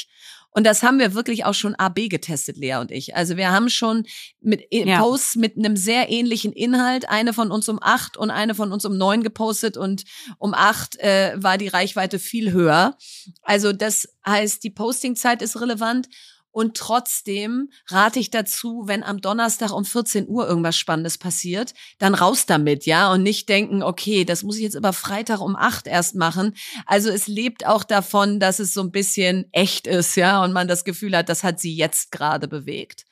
[0.52, 3.16] Und das haben wir wirklich auch schon AB getestet, Lea und ich.
[3.16, 4.06] Also wir haben schon
[4.42, 5.00] mit ja.
[5.00, 8.84] Posts mit einem sehr ähnlichen Inhalt, eine von uns um acht und eine von uns
[8.86, 10.04] um neun gepostet und
[10.38, 12.98] um acht äh, war die Reichweite viel höher.
[13.44, 16.08] Also das heißt, die Postingzeit ist relevant
[16.52, 22.16] und trotzdem rate ich dazu, wenn am Donnerstag um 14 Uhr irgendwas Spannendes passiert, dann
[22.16, 25.88] raus damit, ja, und nicht denken, okay, das muss ich jetzt aber Freitag um 8
[25.88, 26.56] erst machen.
[26.86, 30.68] Also es lebt auch davon, dass es so ein bisschen echt ist, ja, und man
[30.68, 33.06] das Gefühl hat, das hat sie jetzt gerade bewegt.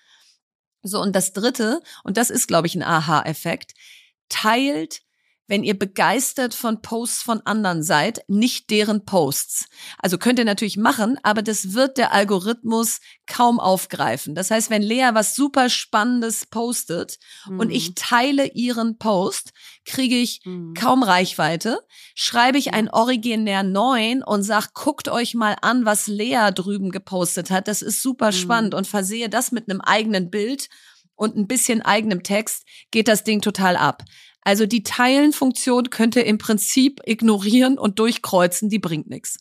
[0.83, 3.73] So, und das dritte, und das ist, glaube ich, ein Aha-Effekt,
[4.29, 5.01] teilt
[5.47, 9.67] wenn ihr begeistert von Posts von anderen seid, nicht deren Posts.
[9.97, 14.35] Also könnt ihr natürlich machen, aber das wird der Algorithmus kaum aufgreifen.
[14.35, 17.17] Das heißt, wenn Lea was super Spannendes postet
[17.47, 17.59] mhm.
[17.59, 17.95] und ich mhm.
[17.95, 19.51] teile ihren Post,
[19.85, 20.73] kriege ich mhm.
[20.73, 21.79] kaum Reichweite.
[22.13, 27.49] Schreibe ich einen originär neuen und sag, guckt euch mal an, was Lea drüben gepostet
[27.49, 27.67] hat.
[27.67, 28.35] Das ist super mhm.
[28.35, 30.67] spannend und versehe das mit einem eigenen Bild
[31.17, 34.03] und ein bisschen eigenem Text, geht das Ding total ab.
[34.47, 39.39] Also die Teilen-Funktion könnte im Prinzip ignorieren und durchkreuzen, die bringt nichts.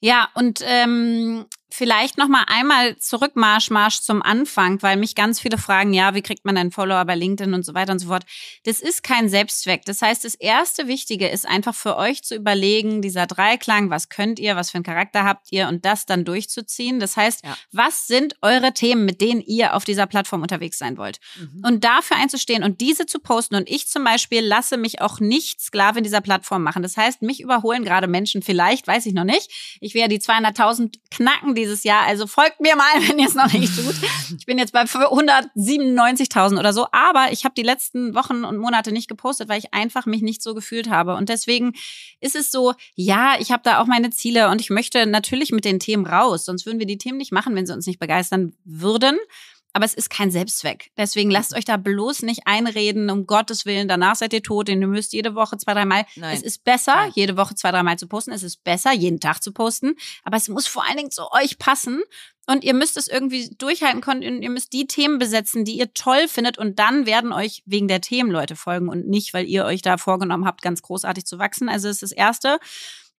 [0.00, 5.40] Ja, und ähm, vielleicht noch mal einmal zurück Marsch Marsch zum Anfang, weil mich ganz
[5.40, 8.08] viele fragen, ja, wie kriegt man einen Follower bei LinkedIn und so weiter und so
[8.08, 8.24] fort.
[8.64, 9.84] Das ist kein Selbstzweck.
[9.84, 14.38] Das heißt, das erste Wichtige ist einfach für euch zu überlegen, dieser Dreiklang, was könnt
[14.38, 17.00] ihr, was für einen Charakter habt ihr und das dann durchzuziehen.
[17.00, 17.56] Das heißt, ja.
[17.72, 21.18] was sind eure Themen, mit denen ihr auf dieser Plattform unterwegs sein wollt?
[21.36, 21.62] Mhm.
[21.66, 23.56] Und dafür einzustehen und diese zu posten.
[23.56, 26.82] Und ich zum Beispiel lasse mich auch nicht Sklavin dieser Plattform machen.
[26.82, 29.50] Das heißt, mich überholen gerade Menschen vielleicht, weiß ich noch nicht.
[29.80, 32.06] Ich werde die 200.000 knacken dieses Jahr.
[32.06, 33.96] Also folgt mir mal, wenn ihr es noch nicht tut.
[34.38, 38.92] Ich bin jetzt bei 197.000 oder so, aber ich habe die letzten Wochen und Monate
[38.92, 41.16] nicht gepostet, weil ich einfach mich nicht so gefühlt habe.
[41.16, 41.72] Und deswegen
[42.20, 45.64] ist es so, ja, ich habe da auch meine Ziele und ich möchte natürlich mit
[45.64, 46.44] den Themen raus.
[46.44, 49.16] Sonst würden wir die Themen nicht machen, wenn sie uns nicht begeistern würden
[49.76, 50.90] aber es ist kein Selbstzweck.
[50.96, 54.80] Deswegen lasst euch da bloß nicht einreden, um Gottes Willen, danach seid ihr tot, denn
[54.80, 56.06] ihr müsst jede Woche zwei, dreimal.
[56.32, 58.32] Es ist besser, jede Woche zwei, dreimal zu posten.
[58.32, 59.94] Es ist besser, jeden Tag zu posten.
[60.24, 62.02] Aber es muss vor allen Dingen zu euch passen.
[62.46, 65.92] Und ihr müsst es irgendwie durchhalten können und ihr müsst die Themen besetzen, die ihr
[65.92, 66.56] toll findet.
[66.56, 69.98] Und dann werden euch wegen der Themen Leute folgen und nicht, weil ihr euch da
[69.98, 71.68] vorgenommen habt, ganz großartig zu wachsen.
[71.68, 72.60] Also das ist das Erste.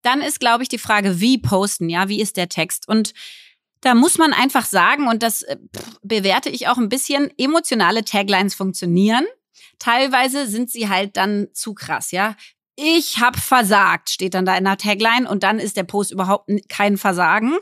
[0.02, 2.88] Dann ist, glaube ich, die Frage, wie posten, ja, wie ist der Text?
[2.88, 3.14] Und
[3.82, 5.58] da muss man einfach sagen, und das äh,
[6.02, 9.26] bewerte ich auch ein bisschen, emotionale Taglines funktionieren.
[9.80, 12.36] Teilweise sind sie halt dann zu krass, ja.
[12.76, 16.50] Ich hab versagt, steht dann da in der Tagline und dann ist der Post überhaupt
[16.70, 17.58] kein Versagen.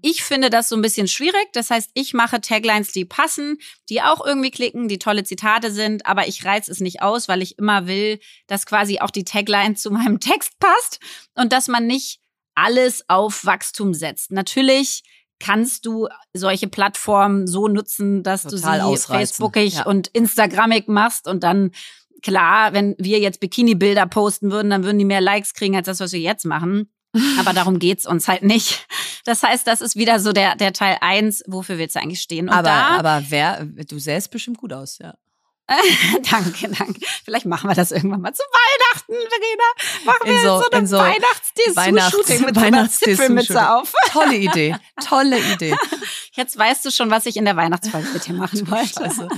[0.00, 1.48] Ich finde das so ein bisschen schwierig.
[1.52, 6.06] Das heißt, ich mache Taglines, die passen, die auch irgendwie klicken, die tolle Zitate sind,
[6.06, 9.74] aber ich reiz es nicht aus, weil ich immer will, dass quasi auch die Tagline
[9.74, 11.00] zu meinem Text passt
[11.34, 12.20] und dass man nicht
[12.54, 14.30] alles auf Wachstum setzt.
[14.30, 15.02] Natürlich
[15.38, 19.86] kannst du solche Plattformen so nutzen, dass Total du sie Facebookig ja.
[19.86, 21.72] und Instagrammig machst und dann
[22.22, 26.00] klar, wenn wir jetzt Bikini-Bilder posten würden, dann würden die mehr Likes kriegen als das,
[26.00, 26.90] was wir jetzt machen.
[27.38, 28.86] Aber darum geht's uns halt nicht.
[29.24, 31.42] Das heißt, das ist wieder so der, der Teil eins.
[31.46, 32.48] Wofür willst du eigentlich stehen?
[32.48, 35.14] Und aber, da, aber wer, du sähst bestimmt gut aus, ja.
[36.30, 37.00] danke, danke.
[37.24, 40.04] Vielleicht machen wir das irgendwann mal zu Weihnachten, Verena.
[40.04, 43.92] Machen wir so, so eine so Weihnachts-Dessous-Shooting mit Weihnachts Zipfelmütze auf.
[44.12, 45.76] Tolle Idee, tolle Idee.
[46.32, 49.28] Jetzt weißt du schon, was ich in der Weihnachtsfolge mit dir machen wollte.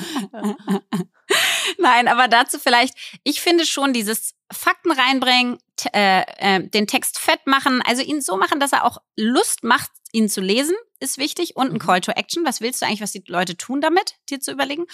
[1.78, 5.58] Nein, aber dazu vielleicht, ich finde schon dieses Fakten reinbringen,
[5.94, 9.90] äh, äh, den Text fett machen, also ihn so machen, dass er auch Lust macht,
[10.12, 11.78] ihn zu lesen, ist wichtig und ein mhm.
[11.78, 12.44] Call to Action.
[12.44, 14.86] Was willst du eigentlich, was die Leute tun damit, dir zu überlegen?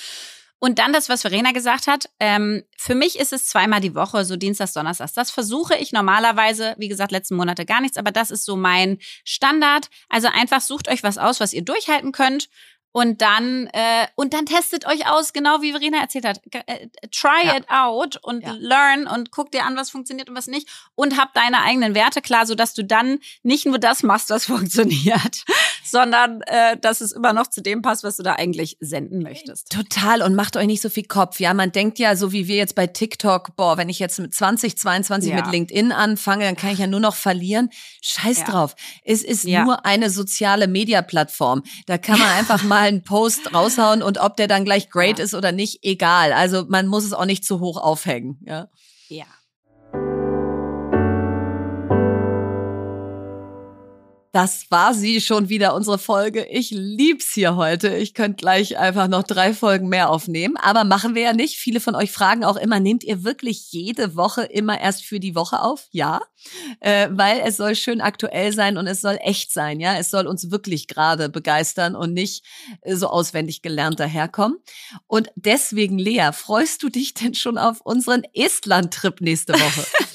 [0.64, 2.08] Und dann das, was Verena gesagt hat.
[2.18, 5.12] Ähm, für mich ist es zweimal die Woche, so Dienstags, Donnerstags.
[5.12, 8.96] Das versuche ich normalerweise, wie gesagt, letzten Monate gar nichts, aber das ist so mein
[9.24, 9.90] Standard.
[10.08, 12.48] Also einfach sucht euch was aus, was ihr durchhalten könnt
[12.95, 16.40] und dann äh, und dann testet euch aus, genau wie Verena erzählt hat.
[16.53, 17.57] Äh, try ja.
[17.57, 18.55] it out und ja.
[18.57, 22.22] learn und guck dir an, was funktioniert und was nicht und hab deine eigenen Werte
[22.22, 25.42] klar, so dass du dann nicht nur das machst, was funktioniert,
[25.84, 29.72] sondern äh, dass es immer noch zu dem passt, was du da eigentlich senden möchtest.
[29.72, 31.40] Total und macht euch nicht so viel Kopf.
[31.40, 34.32] Ja, man denkt ja, so wie wir jetzt bei TikTok, boah, wenn ich jetzt mit
[34.32, 35.36] 2022 ja.
[35.42, 37.70] mit LinkedIn anfange, dann kann ich ja nur noch verlieren.
[38.03, 38.76] Scheiß drauf.
[39.03, 41.64] Es ist nur eine soziale Media Plattform.
[41.86, 45.24] Da kann man einfach mal einen Post raushauen und ob der dann gleich great ja.
[45.24, 46.32] ist oder nicht, egal.
[46.32, 48.39] Also man muss es auch nicht zu hoch aufhängen.
[48.47, 48.68] Ja.
[49.09, 49.26] Ja.
[54.35, 56.45] Das war sie schon wieder, unsere Folge.
[56.47, 57.95] Ich lieb's hier heute.
[57.97, 60.57] Ich könnte gleich einfach noch drei Folgen mehr aufnehmen.
[60.57, 61.55] Aber machen wir ja nicht.
[61.55, 65.37] Viele von euch fragen auch immer, nehmt ihr wirklich jede Woche immer erst für die
[65.37, 65.87] Woche auf?
[65.93, 66.20] Ja,
[66.80, 69.78] äh, weil es soll schön aktuell sein und es soll echt sein.
[69.78, 72.45] Ja, es soll uns wirklich gerade begeistern und nicht
[72.80, 74.59] äh, so auswendig gelernt daherkommen.
[75.07, 79.87] Und deswegen, Lea, freust du dich denn schon auf unseren Estland-Trip nächste Woche?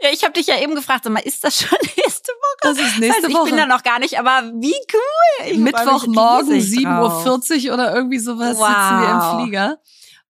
[0.00, 2.58] Ja, ich habe dich ja eben gefragt, sag mal, ist das schon nächste Woche?
[2.62, 3.48] Das ist nächste das Woche.
[3.48, 5.56] Ich bin da noch gar nicht, aber wie cool.
[5.56, 8.66] Mittwochmorgen 7.40 Uhr oder irgendwie sowas wow.
[8.66, 9.78] sitzen wir im Flieger.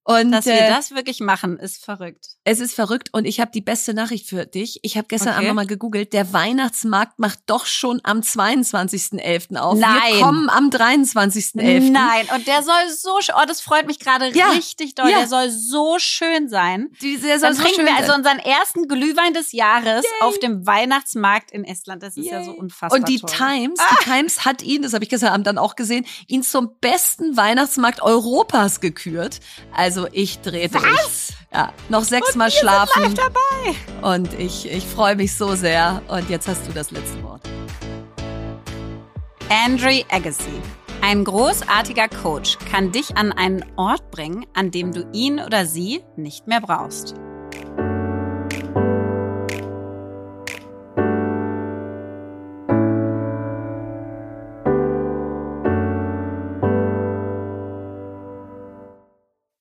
[0.03, 2.26] Und Dass wir äh, das wirklich machen, ist verrückt.
[2.45, 4.80] Es ist verrückt und ich habe die beste Nachricht für dich.
[4.82, 5.45] Ich habe gestern Okay.
[5.45, 6.12] Abend mal gegoogelt.
[6.14, 9.57] Der Weihnachtsmarkt macht doch schon am 22.11.
[9.57, 9.78] auf.
[9.78, 9.93] Nein.
[10.14, 11.91] Wir kommen am 23.11.
[11.91, 15.11] Nein, und der soll so, oh, das freut mich gerade Ja, richtig doll.
[15.11, 15.18] ja.
[15.18, 16.88] Der soll so schön sein.
[17.03, 20.38] Die, der soll Dann so trinken schön wir also unseren ersten Glühwein des Jahres auf
[20.38, 22.03] dem Weihnachtsmarkt in Estland.
[22.03, 22.59] Das ist ja so Yay.
[22.59, 23.30] unfassbar Und die toll.
[23.30, 26.74] Times, die Times hat ihn, das habe ich gestern Abend dann auch gesehen, ihn zum
[26.80, 29.41] besten Weihnachtsmarkt Europas gekürt.
[29.74, 30.82] Also ich drehe durch.
[31.53, 33.03] Ja, noch sechsmal schlafen.
[33.03, 34.16] live dabei.
[34.16, 36.01] Und ich, ich freue mich so sehr.
[36.09, 37.42] Und jetzt hast du das letzte Wort.
[39.48, 40.61] Andre Agassi.
[41.03, 46.03] Ein großartiger Coach kann dich an einen Ort bringen, an dem du ihn oder sie
[46.16, 47.14] nicht mehr brauchst.